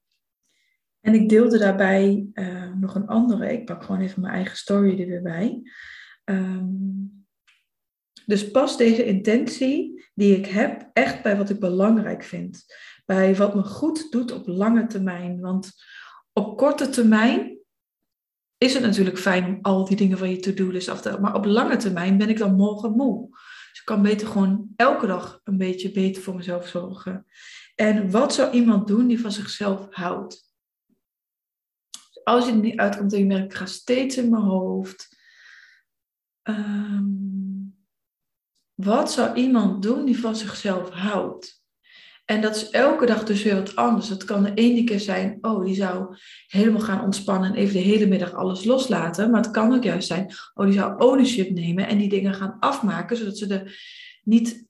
en 1.01 1.15
ik 1.15 1.29
deelde 1.29 1.59
daarbij 1.59 2.27
uh, 2.35 2.73
nog 2.75 2.95
een 2.95 3.07
andere. 3.07 3.53
Ik 3.53 3.65
pak 3.65 3.83
gewoon 3.83 4.01
even 4.01 4.21
mijn 4.21 4.35
eigen 4.35 4.57
story 4.57 5.01
er 5.01 5.07
weer 5.07 5.23
bij. 5.23 5.63
Ehm, 6.31 6.69
dus 8.27 8.51
pas 8.51 8.77
deze 8.77 9.05
intentie 9.05 10.05
die 10.15 10.37
ik 10.37 10.47
heb 10.47 10.91
echt 10.93 11.23
bij 11.23 11.37
wat 11.37 11.51
ik 11.51 11.61
belangrijk 11.61 12.25
vind. 12.25 12.65
Bij 13.07 13.37
wat 13.37 13.55
me 13.55 13.63
goed 13.63 14.11
doet 14.11 14.33
op 14.33 14.47
lange 14.47 14.87
termijn. 14.87 15.41
Want 15.41 15.73
op 16.33 16.57
korte 16.57 16.89
termijn 16.89 17.59
is 18.59 18.75
het 18.75 18.83
natuurlijk 18.83 19.19
fijn 19.19 19.45
om 19.45 19.59
al 19.63 19.85
die 19.85 19.97
dingen 19.97 20.19
van 20.19 20.31
je 20.31 20.39
to-do-list 20.39 20.89
af 20.89 21.01
te 21.01 21.09
halen. 21.09 21.23
Maar 21.23 21.35
op 21.35 21.45
lange 21.45 21.77
termijn 21.77 22.19
ben 22.19 22.29
ik 22.29 22.39
dan 22.39 22.55
morgen 22.55 22.93
moe. 22.93 23.29
Dus 23.71 23.79
ik 23.79 23.85
kan 23.85 24.03
beter 24.03 24.27
gewoon 24.27 24.69
elke 24.77 25.07
dag 25.07 25.41
een 25.45 25.59
beetje 25.59 25.93
beter 25.93 26.23
voor 26.23 26.35
mezelf 26.35 26.69
zorgen. 26.69 27.27
En 27.75 28.11
wat 28.11 28.35
zou 28.35 28.51
iemand 28.53 28.87
doen 28.87 29.07
die 29.07 29.21
van 29.21 29.33
zichzelf 29.33 29.87
houdt? 29.91 30.49
Als 32.25 32.47
je 32.47 32.51
er 32.51 32.57
niet 32.57 32.79
uitkomt 32.79 33.13
en 33.13 33.19
je 33.19 33.27
merkt, 33.27 33.53
ik 33.53 33.59
ga 33.59 33.67
steeds 33.67 34.17
in 34.17 34.31
mijn 34.31 34.43
hoofd. 34.43 35.19
Um, 36.43 37.77
wat 38.75 39.13
zou 39.13 39.35
iemand 39.35 39.83
doen 39.83 40.05
die 40.05 40.21
van 40.21 40.37
zichzelf 40.37 40.91
houdt? 40.91 41.61
En 42.25 42.41
dat 42.41 42.57
is 42.57 42.71
elke 42.71 43.07
dag 43.07 43.25
dus 43.25 43.43
weer 43.43 43.55
wat 43.55 43.77
anders. 43.77 44.09
Het 44.09 44.25
kan 44.25 44.43
de 44.43 44.55
ene 44.55 44.85
keer 44.85 45.01
zijn, 45.01 45.39
oh, 45.41 45.65
die 45.65 45.75
zou 45.75 46.17
helemaal 46.47 46.81
gaan 46.81 47.05
ontspannen 47.05 47.51
en 47.51 47.57
even 47.57 47.75
de 47.75 47.81
hele 47.81 48.07
middag 48.07 48.33
alles 48.33 48.65
loslaten. 48.65 49.31
Maar 49.31 49.41
het 49.41 49.51
kan 49.51 49.75
ook 49.75 49.83
juist 49.83 50.07
zijn, 50.07 50.33
oh, 50.55 50.65
die 50.65 50.75
zou 50.75 50.99
ownership 50.99 51.51
nemen 51.51 51.87
en 51.87 51.99
die 51.99 52.09
dingen 52.09 52.35
gaan 52.35 52.57
afmaken, 52.61 53.17
zodat 53.17 53.39
ze 53.39 53.47
er 53.47 53.83
niet 54.23 54.69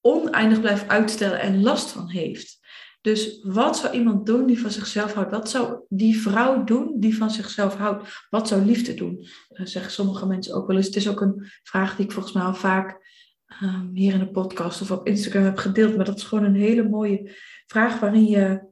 oneindig 0.00 0.60
blijft 0.60 0.88
uitstellen 0.88 1.40
en 1.40 1.62
last 1.62 1.90
van 1.90 2.08
heeft. 2.08 2.63
Dus 3.04 3.40
wat 3.42 3.76
zou 3.76 3.94
iemand 3.94 4.26
doen 4.26 4.46
die 4.46 4.60
van 4.60 4.70
zichzelf 4.70 5.12
houdt? 5.12 5.30
Wat 5.30 5.50
zou 5.50 5.80
die 5.88 6.20
vrouw 6.20 6.64
doen 6.64 7.00
die 7.00 7.16
van 7.16 7.30
zichzelf 7.30 7.76
houdt? 7.76 8.26
Wat 8.30 8.48
zou 8.48 8.64
liefde 8.64 8.94
doen? 8.94 9.26
Dat 9.48 9.68
zeggen 9.68 9.92
sommige 9.92 10.26
mensen 10.26 10.54
ook 10.54 10.66
wel 10.66 10.76
eens. 10.76 10.86
Het 10.86 10.96
is 10.96 11.08
ook 11.08 11.20
een 11.20 11.50
vraag 11.62 11.96
die 11.96 12.04
ik 12.04 12.12
volgens 12.12 12.34
mij 12.34 12.42
al 12.42 12.54
vaak 12.54 13.06
um, 13.62 13.90
hier 13.94 14.12
in 14.12 14.18
de 14.18 14.30
podcast 14.30 14.80
of 14.80 14.90
op 14.90 15.06
Instagram 15.06 15.42
heb 15.42 15.56
gedeeld. 15.56 15.96
Maar 15.96 16.04
dat 16.04 16.16
is 16.16 16.22
gewoon 16.22 16.44
een 16.44 16.54
hele 16.54 16.88
mooie 16.88 17.30
vraag 17.66 18.00
waarin 18.00 18.26
je 18.26 18.68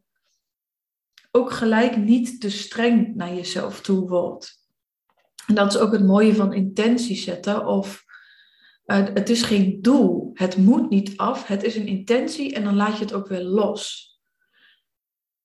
ook 1.30 1.50
gelijk 1.50 1.96
niet 1.96 2.40
te 2.40 2.50
streng 2.50 3.14
naar 3.14 3.34
jezelf 3.34 3.80
toe 3.80 4.08
wordt. 4.08 4.66
En 5.46 5.54
dat 5.54 5.74
is 5.74 5.80
ook 5.80 5.92
het 5.92 6.06
mooie 6.06 6.34
van 6.34 6.52
intentie 6.52 7.16
zetten. 7.16 7.66
Of 7.66 8.04
uh, 8.86 9.06
het 9.14 9.30
is 9.30 9.42
geen 9.42 9.82
doel. 9.82 10.30
Het 10.34 10.56
moet 10.56 10.90
niet 10.90 11.16
af. 11.16 11.46
Het 11.46 11.62
is 11.62 11.76
een 11.76 11.86
intentie 11.86 12.54
en 12.54 12.64
dan 12.64 12.76
laat 12.76 12.98
je 12.98 13.04
het 13.04 13.14
ook 13.14 13.28
weer 13.28 13.42
los 13.42 14.10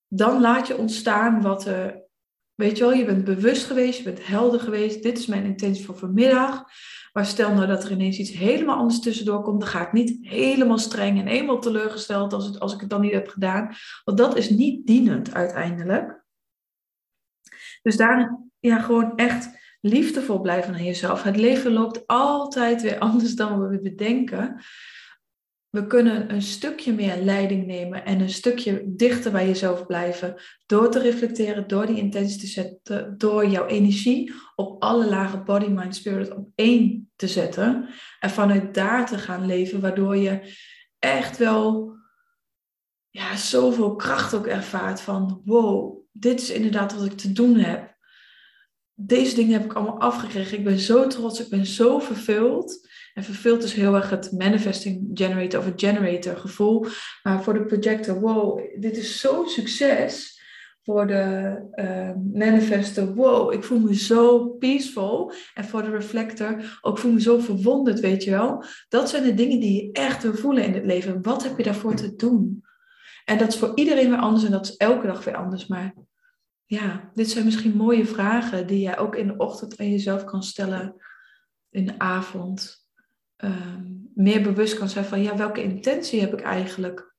dan 0.07 0.41
laat 0.41 0.67
je 0.67 0.77
ontstaan 0.77 1.41
wat 1.41 1.65
er, 1.65 2.03
weet 2.53 2.77
je 2.77 2.83
wel, 2.83 2.93
je 2.93 3.05
bent 3.05 3.23
bewust 3.23 3.65
geweest, 3.65 3.97
je 3.97 4.03
bent 4.03 4.27
helder 4.27 4.59
geweest, 4.59 5.03
dit 5.03 5.17
is 5.17 5.25
mijn 5.25 5.45
intentie 5.45 5.85
voor 5.85 5.97
vanmiddag. 5.97 6.63
Maar 7.13 7.25
stel 7.25 7.53
nou 7.53 7.67
dat 7.67 7.83
er 7.83 7.91
ineens 7.91 8.17
iets 8.17 8.31
helemaal 8.31 8.77
anders 8.77 8.99
tussendoor 8.99 9.41
komt, 9.41 9.59
dan 9.59 9.69
ga 9.69 9.85
ik 9.85 9.93
niet 9.93 10.27
helemaal 10.27 10.77
streng 10.77 11.19
en 11.19 11.27
helemaal 11.27 11.59
teleurgesteld 11.59 12.33
als, 12.33 12.45
het, 12.45 12.59
als 12.59 12.73
ik 12.73 12.79
het 12.79 12.89
dan 12.89 13.01
niet 13.01 13.11
heb 13.11 13.27
gedaan. 13.27 13.75
Want 14.03 14.17
dat 14.17 14.37
is 14.37 14.49
niet 14.49 14.87
dienend 14.87 15.33
uiteindelijk. 15.33 16.25
Dus 17.81 17.97
daarin 17.97 18.51
ja, 18.59 18.79
gewoon 18.79 19.15
echt 19.15 19.49
liefdevol 19.81 20.41
blijven 20.41 20.71
naar 20.71 20.81
jezelf. 20.81 21.23
Het 21.23 21.37
leven 21.37 21.71
loopt 21.71 22.07
altijd 22.07 22.81
weer 22.81 22.99
anders 23.07 23.35
dan 23.35 23.67
we 23.67 23.81
bedenken 23.81 24.61
we 25.69 25.87
kunnen 25.87 26.33
een 26.33 26.41
stukje 26.41 26.93
meer 26.93 27.17
leiding 27.17 27.65
nemen 27.65 28.05
en 28.05 28.19
een 28.19 28.29
stukje 28.29 28.83
dichter 28.85 29.31
bij 29.31 29.47
jezelf 29.47 29.85
blijven. 29.85 30.35
Door 30.65 30.91
te 30.91 30.99
reflecteren, 30.99 31.67
door 31.67 31.85
die 31.85 31.97
intentie 31.97 32.39
te 32.39 32.47
zetten, 32.47 33.17
door 33.17 33.47
jouw 33.47 33.65
energie 33.65 34.33
op 34.55 34.83
alle 34.83 35.09
lagen 35.09 35.45
body, 35.45 35.67
mind, 35.67 35.95
spirit 35.95 36.35
op 36.35 36.49
één 36.55 37.11
te 37.15 37.27
zetten. 37.27 37.89
En 38.19 38.29
vanuit 38.29 38.73
daar 38.73 39.05
te 39.05 39.17
gaan 39.17 39.45
leven, 39.45 39.81
waardoor 39.81 40.17
je 40.17 40.55
echt 40.99 41.37
wel 41.37 41.95
ja, 43.09 43.35
zoveel 43.35 43.95
kracht 43.95 44.33
ook 44.33 44.47
ervaart 44.47 45.01
van 45.01 45.41
wow, 45.45 45.97
dit 46.11 46.41
is 46.41 46.49
inderdaad 46.49 46.93
wat 46.93 47.05
ik 47.05 47.17
te 47.17 47.31
doen 47.31 47.55
heb. 47.55 47.96
Deze 48.99 49.35
dingen 49.35 49.53
heb 49.53 49.63
ik 49.63 49.73
allemaal 49.73 49.99
afgekregen. 49.99 50.57
Ik 50.57 50.63
ben 50.63 50.79
zo 50.79 51.07
trots, 51.07 51.41
ik 51.41 51.49
ben 51.49 51.65
zo 51.65 51.99
vervuld. 51.99 52.87
En 53.13 53.23
vervuld 53.23 53.63
is 53.63 53.73
heel 53.73 53.95
erg 53.95 54.09
het 54.09 54.31
manifesting 54.31 55.09
generator 55.13 55.59
of 55.59 55.65
het 55.65 55.81
generator 55.81 56.37
gevoel. 56.37 56.85
Maar 57.23 57.43
voor 57.43 57.53
de 57.53 57.65
projector, 57.65 58.19
wow, 58.19 58.59
dit 58.79 58.97
is 58.97 59.19
zo'n 59.19 59.47
succes. 59.47 60.41
Voor 60.83 61.07
de 61.07 61.55
uh, 61.75 62.11
manifester, 62.33 63.13
wow, 63.13 63.53
ik 63.53 63.63
voel 63.63 63.79
me 63.79 63.95
zo 63.95 64.47
peaceful. 64.47 65.31
En 65.53 65.65
voor 65.65 65.81
de 65.81 65.89
reflector, 65.89 66.79
ook 66.81 66.97
voel 66.97 67.11
me 67.11 67.21
zo 67.21 67.39
verwonderd, 67.39 67.99
weet 67.99 68.23
je 68.23 68.31
wel. 68.31 68.63
Dat 68.89 69.09
zijn 69.09 69.23
de 69.23 69.33
dingen 69.33 69.59
die 69.59 69.83
je 69.83 69.91
echt 69.91 70.23
wil 70.23 70.33
voelen 70.33 70.63
in 70.63 70.73
het 70.73 70.85
leven. 70.85 71.21
Wat 71.21 71.43
heb 71.43 71.57
je 71.57 71.63
daarvoor 71.63 71.95
te 71.95 72.15
doen? 72.15 72.63
En 73.25 73.37
dat 73.37 73.47
is 73.47 73.57
voor 73.57 73.71
iedereen 73.75 74.09
weer 74.09 74.19
anders 74.19 74.43
en 74.43 74.51
dat 74.51 74.65
is 74.65 74.75
elke 74.75 75.07
dag 75.07 75.23
weer 75.23 75.35
anders. 75.35 75.67
Maar 75.67 75.93
ja, 76.67 77.11
dit 77.13 77.29
zijn 77.29 77.45
misschien 77.45 77.75
mooie 77.75 78.05
vragen 78.05 78.67
die 78.67 78.79
jij 78.79 78.97
ook 78.97 79.15
in 79.15 79.27
de 79.27 79.37
ochtend 79.37 79.79
aan 79.79 79.89
jezelf 79.89 80.23
kan 80.23 80.43
stellen. 80.43 80.95
In 81.69 81.85
de 81.85 81.99
avond. 81.99 82.85
Ehm, 83.35 83.85
meer 84.13 84.41
bewust 84.41 84.77
kan 84.77 84.89
zijn 84.89 85.05
van, 85.05 85.21
ja, 85.21 85.37
welke 85.37 85.63
intentie 85.63 86.19
heb 86.19 86.33
ik 86.33 86.41
eigenlijk? 86.41 87.15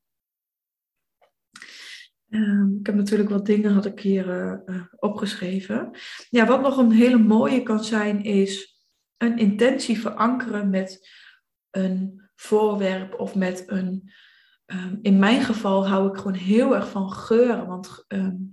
Ehm, 2.31 2.77
ik 2.79 2.87
heb 2.87 2.95
natuurlijk 2.95 3.31
wat 3.31 3.47
dingen 3.47 3.73
had 3.73 3.87
ik 3.87 4.01
hier 4.01 4.27
uh, 4.27 4.77
uh, 4.77 4.83
opgeschreven. 4.97 5.91
Ja, 6.31 6.47
wat 6.47 6.61
nog 6.61 6.77
een 6.77 6.93
hele 6.93 7.19
mooie 7.19 7.63
kan 7.63 7.85
zijn, 7.85 8.23
is 8.25 8.77
een 9.17 9.39
intentie 9.39 10.01
verankeren 10.01 10.71
met 10.71 11.09
een 11.71 12.31
voorwerp 12.35 13.21
of 13.21 13.35
met 13.35 13.65
een. 13.67 14.13
Um, 14.67 14.99
in 15.03 15.19
mijn 15.19 15.43
geval 15.43 15.89
hou 15.89 16.09
ik 16.09 16.17
gewoon 16.17 16.35
heel 16.35 16.75
erg 16.75 16.89
van 16.91 17.13
geuren. 17.13 17.67
Want, 17.67 18.05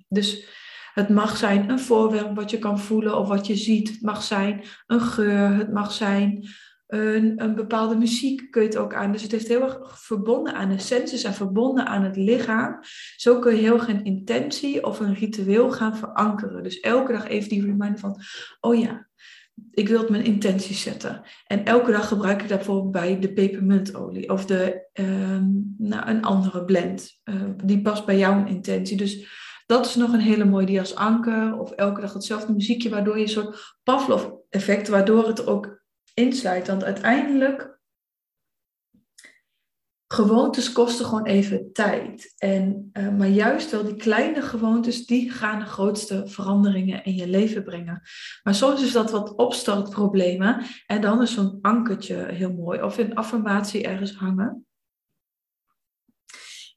dus 0.08 0.48
het 0.96 1.10
mag 1.10 1.38
zijn 1.38 1.70
een 1.70 1.80
voorwerp 1.80 2.36
wat 2.36 2.52
je 2.52 2.60
kan 2.60 2.80
voelen 2.80 3.18
of 3.18 3.28
wat 3.28 3.48
je 3.48 3.56
ziet. 3.56 3.90
Het 3.90 4.02
mag 4.02 4.24
zijn 4.24 4.64
een 4.88 5.02
geur. 5.02 5.56
Het 5.58 5.74
mag 5.74 5.92
zijn 5.92 6.48
een, 6.88 7.44
een 7.44 7.56
bepaalde 7.56 7.96
muziek 7.96 8.52
kun 8.52 8.62
je 8.62 8.68
het 8.68 8.78
ook 8.78 8.94
aan. 8.94 9.12
Dus 9.12 9.22
het 9.22 9.32
heeft 9.32 9.48
heel 9.48 9.62
erg 9.62 10.00
verbonden 10.02 10.54
aan 10.54 10.70
de 10.70 10.80
senses 10.80 11.24
en 11.24 11.34
verbonden 11.34 11.86
aan 11.86 12.04
het 12.04 12.16
lichaam. 12.16 12.80
Zo 13.16 13.40
kun 13.40 13.56
je 13.56 13.62
heel 13.62 13.74
erg 13.74 13.88
een 13.88 14.04
intentie 14.04 14.86
of 14.86 15.00
een 15.00 15.14
ritueel 15.14 15.72
gaan 15.72 15.98
verankeren. 15.98 16.64
Dus 16.64 16.80
elke 16.80 17.12
dag 17.12 17.28
even 17.28 17.50
die 17.50 17.66
reminder 17.66 18.00
van, 18.00 18.22
oh 18.60 18.80
ja, 18.80 19.08
ik 19.72 19.88
wil 19.88 20.06
mijn 20.10 20.24
intentie 20.24 20.76
zetten. 20.76 21.22
En 21.48 21.66
elke 21.66 21.92
dag 21.92 22.08
gebruik 22.08 22.42
ik 22.42 22.50
daarvoor 22.50 22.90
bij 22.90 23.20
de 23.20 23.34
pepermuntolie 23.34 24.30
of 24.30 24.46
de, 24.46 24.88
uh, 24.94 25.42
nou, 25.78 26.10
een 26.10 26.24
andere 26.24 26.66
blend. 26.66 27.22
Uh, 27.24 27.42
die 27.64 27.82
past 27.82 28.06
bij 28.06 28.18
jouw 28.18 28.46
intentie. 28.46 28.98
Dus 28.98 29.44
dat 29.66 29.86
is 29.86 29.96
nog 29.96 30.14
een 30.14 30.20
hele 30.20 30.46
mooie 30.46 30.66
die 30.66 30.80
als 30.80 30.96
anker. 30.96 31.60
Of 31.60 31.72
elke 31.72 32.02
dag 32.02 32.14
hetzelfde 32.14 32.54
muziekje, 32.54 32.90
waardoor 32.90 33.16
je 33.16 33.24
een 33.24 33.30
soort 33.30 33.76
Pavlov-effect, 33.84 34.88
waardoor 34.88 35.28
het 35.28 35.48
ook 35.48 35.84
insluit. 36.14 36.68
Want 36.68 36.84
uiteindelijk, 36.84 37.80
gewoontes 40.08 40.72
kosten 40.72 41.06
gewoon 41.06 41.26
even 41.26 41.70
tijd. 41.74 42.34
En, 42.38 42.90
uh, 42.94 43.18
maar 43.18 43.28
juist 43.28 43.72
wel 43.72 43.84
die 43.84 43.96
kleine 43.96 44.42
gewoontes, 44.42 45.06
die 45.06 45.32
gaan 45.32 45.60
de 45.60 45.66
grootste 45.66 46.24
veranderingen 46.28 47.04
in 47.04 47.16
je 47.16 47.28
leven 47.28 47.64
brengen. 47.64 48.02
Maar 48.44 48.56
soms 48.56 48.84
is 48.84 48.92
dat 48.92 49.12
wat 49.12 49.36
opstartproblemen. 49.36 50.66
En 50.86 51.02
dan 51.02 51.22
is 51.22 51.34
zo'n 51.34 51.58
ankertje 51.62 52.16
heel 52.16 52.54
mooi. 52.54 52.82
Of 52.82 52.98
een 52.98 53.16
affirmatie 53.16 53.84
ergens 53.84 54.16
hangen. 54.16 54.66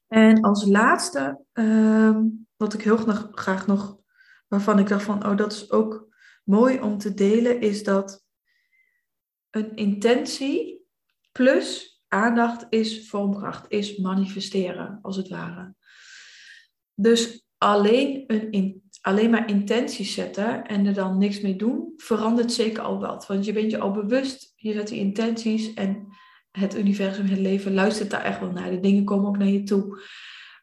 En 0.09 0.41
als 0.41 0.65
laatste, 0.65 1.45
uh, 1.53 2.19
wat 2.55 2.73
ik 2.73 2.81
heel 2.81 2.97
graag 3.31 3.67
nog, 3.67 3.97
waarvan 4.47 4.79
ik 4.79 4.87
dacht 4.87 5.03
van, 5.03 5.25
oh 5.25 5.37
dat 5.37 5.51
is 5.51 5.71
ook 5.71 6.07
mooi 6.43 6.79
om 6.79 6.97
te 6.97 7.13
delen, 7.13 7.61
is 7.61 7.83
dat 7.83 8.25
een 9.49 9.75
intentie 9.75 10.85
plus 11.31 11.97
aandacht 12.07 12.65
is 12.69 13.09
vormkracht, 13.09 13.65
is 13.67 13.97
manifesteren, 13.97 14.99
als 15.01 15.15
het 15.15 15.27
ware. 15.27 15.75
Dus 16.93 17.47
alleen, 17.57 18.23
een 18.27 18.83
alleen 19.01 19.29
maar 19.29 19.49
intenties 19.49 20.13
zetten 20.13 20.65
en 20.65 20.85
er 20.85 20.93
dan 20.93 21.17
niks 21.17 21.41
mee 21.41 21.55
doen, 21.55 21.93
verandert 21.97 22.51
zeker 22.51 22.83
al 22.83 22.99
wat. 22.99 23.27
Want 23.27 23.45
je 23.45 23.53
bent 23.53 23.71
je 23.71 23.79
al 23.79 23.91
bewust, 23.91 24.53
je 24.55 24.73
zet 24.73 24.87
die 24.87 24.99
intenties 24.99 25.73
en 25.73 26.07
het 26.51 26.77
universum, 26.77 27.25
het 27.25 27.39
leven 27.39 27.73
luistert 27.73 28.09
daar 28.09 28.23
echt 28.23 28.39
wel 28.39 28.51
naar. 28.51 28.71
De 28.71 28.79
dingen 28.79 29.03
komen 29.03 29.27
ook 29.27 29.37
naar 29.37 29.47
je 29.47 29.63
toe. 29.63 30.01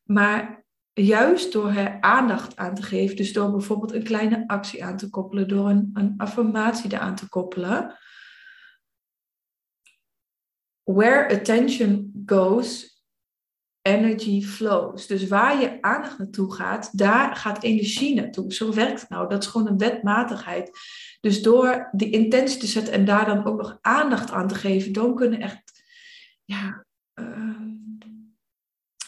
Maar 0.05 0.65
juist 0.93 1.53
door 1.53 1.71
er 1.71 2.01
aandacht 2.01 2.57
aan 2.57 2.75
te 2.75 2.83
geven, 2.83 3.17
dus 3.17 3.33
door 3.33 3.51
bijvoorbeeld 3.51 3.93
een 3.93 4.03
kleine 4.03 4.45
actie 4.47 4.85
aan 4.85 4.97
te 4.97 5.11
koppelen, 5.11 5.49
door 5.49 5.69
een, 5.69 5.91
een 5.93 6.15
affirmatie 6.17 6.93
eraan 6.93 7.15
te 7.15 7.29
koppelen, 7.29 7.99
where 10.83 11.39
attention 11.39 12.23
goes, 12.27 12.97
energy 13.83 14.43
flows. 14.43 15.07
Dus 15.07 15.29
waar 15.29 15.61
je 15.61 15.83
aandacht 15.83 16.19
naartoe 16.19 16.55
gaat, 16.55 16.99
daar 16.99 17.37
gaat 17.37 17.63
energie 17.63 18.15
naartoe. 18.15 18.55
Zo 18.55 18.73
werkt 18.73 19.01
het 19.01 19.11
nou. 19.11 19.29
Dat 19.29 19.43
is 19.43 19.49
gewoon 19.49 19.67
een 19.67 19.79
wetmatigheid. 19.79 20.71
Dus 21.21 21.43
door 21.43 21.89
die 21.93 22.11
intentie 22.11 22.61
te 22.61 22.67
zetten 22.67 22.93
en 22.93 23.05
daar 23.05 23.27
dan 23.27 23.45
ook 23.45 23.57
nog 23.57 23.79
aandacht 23.81 24.31
aan 24.31 24.49
te 24.49 24.55
geven, 24.55 24.93
dan 24.93 25.15
kunnen 25.15 25.41
echt 25.41 25.76
ja, 26.47 26.85
uh, 27.21 27.57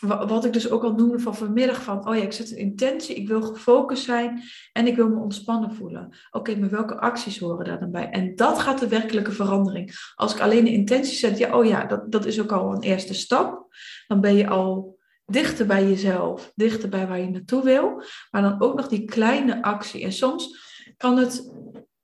wat 0.00 0.44
ik 0.44 0.52
dus 0.52 0.70
ook 0.70 0.82
al 0.82 0.92
noemde 0.92 1.18
van 1.18 1.36
vanmiddag, 1.36 1.82
van 1.82 2.08
oh 2.08 2.16
ja, 2.16 2.22
ik 2.22 2.32
zet 2.32 2.50
een 2.50 2.56
intentie, 2.56 3.16
ik 3.16 3.28
wil 3.28 3.42
gefocust 3.42 4.04
zijn 4.04 4.42
en 4.72 4.86
ik 4.86 4.96
wil 4.96 5.08
me 5.08 5.20
ontspannen 5.20 5.74
voelen. 5.74 6.16
Oké, 6.30 6.56
maar 6.56 6.70
welke 6.70 6.98
acties 6.98 7.38
horen 7.38 7.64
daar 7.64 7.80
dan 7.80 7.90
bij? 7.90 8.08
En 8.10 8.36
dat 8.36 8.58
gaat 8.58 8.80
de 8.80 8.88
werkelijke 8.88 9.32
verandering. 9.32 10.12
Als 10.14 10.34
ik 10.34 10.40
alleen 10.40 10.64
de 10.64 10.72
intentie 10.72 11.16
zet, 11.16 11.38
ja, 11.38 11.58
oh 11.58 11.64
ja, 11.64 11.84
dat, 11.84 12.12
dat 12.12 12.24
is 12.24 12.40
ook 12.40 12.52
al 12.52 12.74
een 12.74 12.82
eerste 12.82 13.14
stap. 13.14 13.74
Dan 14.06 14.20
ben 14.20 14.34
je 14.34 14.48
al 14.48 14.98
dichter 15.26 15.66
bij 15.66 15.88
jezelf, 15.88 16.52
dichter 16.54 16.88
bij 16.88 17.06
waar 17.06 17.20
je 17.20 17.30
naartoe 17.30 17.64
wil. 17.64 18.02
Maar 18.30 18.42
dan 18.42 18.60
ook 18.60 18.74
nog 18.74 18.88
die 18.88 19.04
kleine 19.04 19.62
actie. 19.62 20.02
En 20.02 20.12
soms 20.12 20.66
kan 20.96 21.16
het 21.16 21.52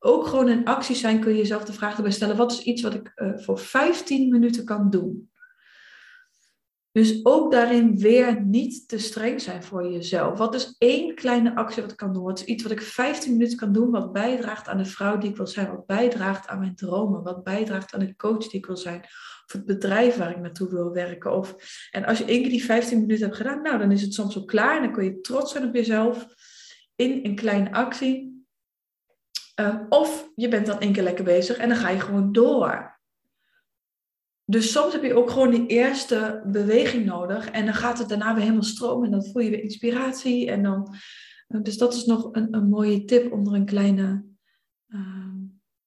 ook 0.05 0.27
gewoon 0.27 0.49
een 0.49 0.65
actie 0.65 0.97
zijn, 0.97 1.21
kun 1.21 1.33
je 1.33 1.39
jezelf 1.39 1.65
de 1.65 1.73
vraag 1.73 1.97
erbij 1.97 2.13
stellen, 2.13 2.37
wat 2.37 2.53
is 2.53 2.63
iets 2.63 2.83
wat 2.83 2.95
ik 2.95 3.13
uh, 3.17 3.39
voor 3.39 3.59
15 3.59 4.29
minuten 4.29 4.65
kan 4.65 4.91
doen? 4.91 5.31
Dus 6.93 7.25
ook 7.25 7.53
daarin 7.53 7.99
weer 7.99 8.43
niet 8.43 8.89
te 8.89 8.99
streng 8.99 9.41
zijn 9.41 9.63
voor 9.63 9.91
jezelf. 9.91 10.39
Wat 10.39 10.55
is 10.55 10.75
één 10.79 11.15
kleine 11.15 11.57
actie 11.57 11.83
wat 11.83 11.91
ik 11.91 11.97
kan 11.97 12.13
doen? 12.13 12.23
Wat 12.23 12.39
is 12.39 12.45
iets 12.45 12.63
wat 12.63 12.73
ik 12.73 12.81
15 12.81 13.33
minuten 13.33 13.59
kan 13.59 13.73
doen, 13.73 13.91
wat 13.91 14.13
bijdraagt 14.13 14.69
aan 14.69 14.79
de 14.79 14.85
vrouw 14.85 15.19
die 15.19 15.31
ik 15.31 15.37
wil 15.37 15.47
zijn, 15.47 15.71
wat 15.71 15.87
bijdraagt 15.87 16.49
aan 16.49 16.59
mijn 16.59 16.75
dromen, 16.75 17.23
wat 17.23 17.45
bijdraagt 17.45 17.95
aan 17.95 18.01
de 18.01 18.17
coach 18.17 18.49
die 18.49 18.61
ik 18.61 18.67
wil 18.67 18.77
zijn, 18.77 19.01
of 19.47 19.53
het 19.53 19.65
bedrijf 19.65 20.17
waar 20.17 20.31
ik 20.31 20.41
naartoe 20.41 20.69
wil 20.69 20.93
werken. 20.93 21.33
Of, 21.33 21.57
en 21.91 22.05
als 22.05 22.19
je 22.19 22.25
één 22.25 22.41
keer 22.41 22.51
die 22.51 22.65
15 22.65 23.01
minuten 23.01 23.25
hebt 23.25 23.37
gedaan, 23.37 23.63
nou, 23.63 23.79
dan 23.79 23.93
is 23.93 24.03
het 24.03 24.15
soms 24.15 24.39
ook 24.39 24.49
klaar 24.49 24.77
en 24.77 24.83
dan 24.83 24.93
kun 24.93 25.05
je 25.05 25.21
trots 25.21 25.53
zijn 25.53 25.69
op 25.69 25.75
jezelf 25.75 26.27
in 26.95 27.21
een 27.23 27.35
kleine 27.35 27.73
actie. 27.73 28.34
Um, 29.61 29.87
of 29.89 30.31
je 30.35 30.49
bent 30.49 30.67
dan 30.67 30.81
één 30.81 30.93
keer 30.93 31.03
lekker 31.03 31.25
bezig 31.25 31.57
en 31.57 31.69
dan 31.69 31.79
ga 31.79 31.89
je 31.89 32.01
gewoon 32.01 32.33
door. 32.33 32.95
Dus 34.45 34.73
soms 34.73 34.93
heb 34.93 35.03
je 35.03 35.15
ook 35.15 35.31
gewoon 35.31 35.51
die 35.51 35.67
eerste 35.67 36.43
beweging 36.47 37.05
nodig. 37.05 37.51
En 37.51 37.65
dan 37.65 37.75
gaat 37.75 37.99
het 37.99 38.09
daarna 38.09 38.33
weer 38.33 38.43
helemaal 38.43 38.63
stromen. 38.63 39.05
En 39.05 39.11
dan 39.11 39.25
voel 39.25 39.43
je 39.43 39.51
weer 39.51 39.63
inspiratie. 39.63 40.51
En 40.51 40.63
dan, 40.63 40.95
eh, 41.47 41.63
dus 41.63 41.79
dat 41.79 41.95
is 41.95 42.05
nog 42.05 42.29
een, 42.33 42.55
een 42.55 42.69
mooie 42.69 43.05
tip 43.05 43.33
om 43.33 43.47
er 43.47 43.55
een 43.55 43.65
kleine 43.65 44.25
uh, 44.89 45.35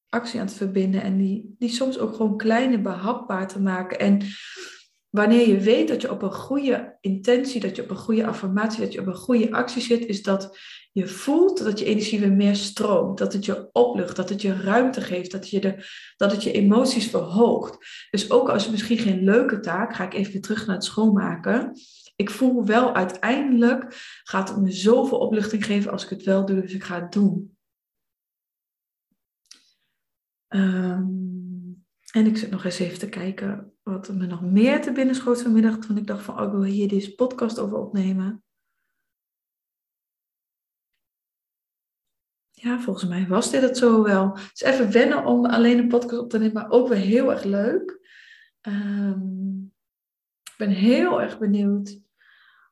actie 0.10 0.40
aan 0.40 0.48
te 0.48 0.56
verbinden. 0.56 1.02
En 1.02 1.18
die, 1.18 1.56
die 1.60 1.70
soms 1.70 1.98
ook 1.98 2.16
gewoon 2.16 2.38
kleine 2.38 2.82
behapbaar 2.82 3.48
te 3.48 3.62
maken. 3.62 4.00
En 4.00 4.22
wanneer 5.10 5.48
je 5.48 5.60
weet 5.60 5.88
dat 5.88 6.02
je 6.02 6.12
op 6.12 6.22
een 6.22 6.34
goede 6.34 6.98
intentie, 7.02 7.62
dat 7.62 7.76
je 7.76 7.82
op 7.82 7.90
een 7.90 7.96
goede 7.96 8.26
affirmatie, 8.26 8.82
dat 8.82 8.94
je 8.94 9.00
op 9.00 9.08
een 9.08 9.16
goede 9.16 9.52
actie 9.52 9.82
zit, 9.82 10.06
is 10.06 10.24
dat 10.24 10.58
je 10.92 11.08
voelt 11.08 11.64
dat 11.64 11.80
je 11.80 11.86
energie 11.86 12.20
weer 12.20 12.32
meer 12.32 12.56
stroomt, 12.56 13.18
dat 13.18 13.34
het 13.34 13.46
je 13.46 13.70
oplucht, 13.72 14.16
dat 14.16 14.30
het 14.30 14.42
je 14.42 14.62
ruimte 14.62 15.02
geeft, 15.02 15.32
dat, 15.32 15.50
je 15.50 15.60
de, 15.60 15.86
dat 16.18 16.32
het 16.32 16.44
je 16.44 16.52
emoties 16.52 17.10
verhoogt. 17.10 17.78
Dus 18.12 18.32
ook 18.32 18.50
als 18.50 18.70
misschien 18.70 18.98
geen 18.98 19.24
leuke 19.24 19.60
taak, 19.60 19.96
ga 19.96 20.04
ik 20.04 20.14
even 20.14 20.42
terug 20.42 20.66
naar 20.66 20.76
het 20.76 20.86
schoonmaken. 20.86 21.72
Ik 22.16 22.30
voel 22.30 22.66
wel 22.66 22.96
uiteindelijk 22.96 23.86
gaat 24.24 24.50
het 24.50 24.62
me 24.62 24.72
zoveel 24.72 25.18
opluchting 25.18 25.66
geven 25.66 25.92
als 25.92 26.04
ik 26.04 26.10
het 26.10 26.24
wel 26.24 26.46
doe, 26.46 26.62
dus 26.62 26.74
ik 26.74 26.84
ga 26.84 27.02
het 27.02 27.12
doen. 27.12 27.58
Um, 30.48 31.86
en 32.12 32.26
ik 32.26 32.38
zit 32.38 32.50
nog 32.50 32.66
eens 32.66 32.80
even 32.80 33.00
te 33.00 33.10
kijken 33.10 33.77
wat 33.92 34.10
me 34.10 34.26
nog 34.26 34.42
meer 34.42 34.82
te 34.82 34.92
binnen 34.92 35.16
schoot 35.16 35.42
vanmiddag. 35.42 35.78
Toen 35.78 35.98
ik 35.98 36.08
dacht 36.08 36.24
van, 36.24 36.40
oh, 36.40 36.46
ik 36.46 36.52
wil 36.52 36.64
hier 36.64 36.88
deze 36.88 37.16
podcast 37.16 37.60
over 37.60 37.78
opnemen. 37.78 38.44
Ja, 42.52 42.80
volgens 42.80 43.10
mij 43.10 43.28
was 43.28 43.52
dit 43.52 43.62
het 43.62 43.78
zo 43.78 44.04
wel. 44.04 44.38
Is 44.54 44.62
even 44.62 44.92
wennen 44.92 45.26
om 45.26 45.46
alleen 45.46 45.78
een 45.78 45.88
podcast 45.88 46.22
op 46.22 46.30
te 46.30 46.38
nemen, 46.38 46.54
maar 46.54 46.70
ook 46.70 46.88
weer 46.88 46.98
heel 46.98 47.32
erg 47.32 47.44
leuk. 47.44 48.00
Um, 48.62 49.74
ik 50.44 50.54
ben 50.58 50.70
heel 50.70 51.22
erg 51.22 51.40
benieuwd 51.40 52.00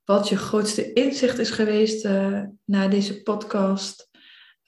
wat 0.05 0.29
je 0.29 0.37
grootste 0.37 0.93
inzicht 0.93 1.39
is 1.39 1.51
geweest 1.51 2.05
uh, 2.05 2.43
na 2.63 2.87
deze 2.87 3.23
podcast. 3.23 4.04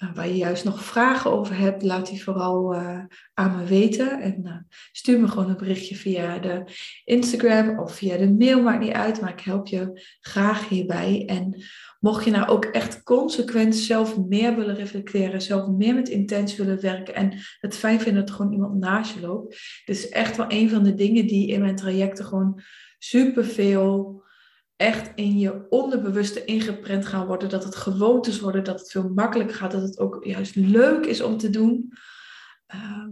Uh, 0.04 0.16
waar 0.16 0.28
je 0.28 0.36
juist 0.36 0.64
nog 0.64 0.84
vragen 0.84 1.32
over 1.32 1.58
hebt, 1.58 1.84
laat 1.84 2.10
die 2.10 2.24
vooral 2.24 2.76
uh, 2.76 3.04
aan 3.34 3.58
me 3.58 3.64
weten. 3.64 4.22
En 4.22 4.68
stuur 4.92 5.20
me 5.20 5.28
gewoon 5.28 5.50
een 5.50 5.58
berichtje 5.58 5.96
via 5.96 6.40
de 6.40 6.64
Instagram 7.04 7.80
of 7.80 7.96
via 7.96 8.18
de 8.18 8.34
mail, 8.34 8.62
maakt 8.62 8.84
niet 8.84 8.94
uit. 8.94 9.22
Maar 9.22 9.32
ik 9.32 9.40
help 9.40 9.68
je 9.68 10.02
graag 10.20 10.70
hierbij. 10.70 11.24
En 11.26 11.64
mocht 12.00 12.26
je 12.26 12.32
nou 12.32 12.48
ook 12.48 12.66
echt 12.66 13.04
consequent 13.04 13.76
zelf 13.76 14.18
meer 14.18 14.56
willen 14.56 14.76
reflecteren, 14.76 15.42
zelf 15.42 15.68
meer 15.68 15.96
met 15.96 16.10
intentie 16.10 16.58
willen 16.58 16.82
werken 16.82 17.16
en 17.16 17.34
het 17.60 17.76
fijn 17.76 18.00
vinden 18.00 18.20
dat 18.20 18.30
er 18.30 18.36
gewoon 18.36 18.54
iemand 18.54 18.80
naast 18.80 19.14
je 19.14 19.20
loopt. 19.20 19.82
Dit 19.86 19.96
is 19.96 20.10
echt 20.10 20.38
wel 20.38 20.46
een 20.50 20.70
van 20.70 20.84
de 20.84 20.94
dingen 20.94 21.28
die 21.28 21.48
in 21.48 21.62
mijn 21.62 21.76
trajecten 21.76 22.26
gewoon 22.26 22.62
superveel 22.98 24.26
echt 24.78 25.12
in 25.16 25.38
je 25.38 25.70
onderbewuste 25.70 26.46
ingeprent 26.46 27.06
gaan 27.06 27.26
worden. 27.26 27.50
Dat 27.50 27.64
het 27.64 27.76
gewoontes 27.76 28.40
worden, 28.40 28.64
dat 28.64 28.80
het 28.80 28.92
veel 28.92 29.10
makkelijker 29.10 29.56
gaat, 29.56 29.72
dat 29.72 29.82
het 29.82 30.00
ook 30.00 30.26
juist 30.26 30.56
leuk 30.56 31.06
is 31.06 31.22
om 31.22 31.38
te 31.38 31.50
doen. 31.50 31.94
Ehm, 32.66 33.10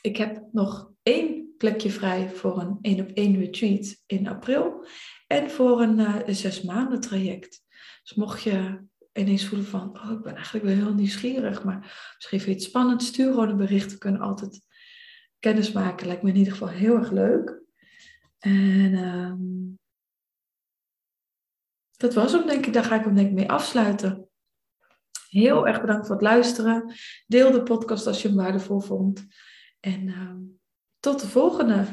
ik 0.00 0.16
heb 0.16 0.42
nog 0.52 0.92
één 1.02 1.54
plekje 1.58 1.90
vrij 1.90 2.30
voor 2.30 2.60
een 2.60 2.78
één 2.80 3.00
op 3.00 3.08
één 3.08 3.38
retreat 3.38 4.02
in 4.06 4.28
april. 4.28 4.86
En 5.26 5.50
voor 5.50 5.82
een, 5.82 5.98
uh, 5.98 6.16
een 6.24 6.34
zes 6.34 6.62
maanden 6.62 7.00
traject. 7.00 7.62
Dus 8.02 8.14
mocht 8.14 8.42
je 8.42 8.86
ineens 9.12 9.46
voelen 9.46 9.66
van, 9.66 10.00
oh, 10.02 10.10
ik 10.10 10.22
ben 10.22 10.34
eigenlijk 10.34 10.64
wel 10.64 10.74
heel 10.74 10.94
nieuwsgierig, 10.94 11.64
maar 11.64 11.78
misschien 12.16 12.40
vind 12.40 12.44
je 12.44 12.50
het 12.50 12.62
spannend, 12.62 13.02
stuur 13.02 13.32
gewoon 13.32 13.48
een 13.48 13.56
bericht. 13.56 13.92
We 13.92 13.98
kunnen 13.98 14.20
altijd 14.20 14.60
kennis 15.38 15.72
maken. 15.72 16.06
Lijkt 16.06 16.22
me 16.22 16.30
in 16.30 16.36
ieder 16.36 16.52
geval 16.52 16.68
heel 16.68 16.96
erg 16.96 17.10
leuk. 17.10 17.62
En 18.38 18.94
um, 18.94 19.78
dat 21.98 22.14
was 22.14 22.32
hem, 22.32 22.46
denk 22.46 22.66
ik. 22.66 22.72
Daar 22.72 22.84
ga 22.84 22.94
ik 22.94 23.04
hem 23.04 23.14
denk 23.14 23.28
ik 23.28 23.34
mee 23.34 23.50
afsluiten. 23.50 24.28
Heel 25.28 25.66
erg 25.66 25.80
bedankt 25.80 26.06
voor 26.06 26.14
het 26.14 26.24
luisteren. 26.24 26.92
Deel 27.26 27.50
de 27.50 27.62
podcast 27.62 28.06
als 28.06 28.22
je 28.22 28.28
hem 28.28 28.36
waardevol 28.36 28.80
vond. 28.80 29.26
En 29.80 30.06
uh, 30.06 30.34
tot 31.00 31.20
de 31.20 31.28
volgende. 31.28 31.84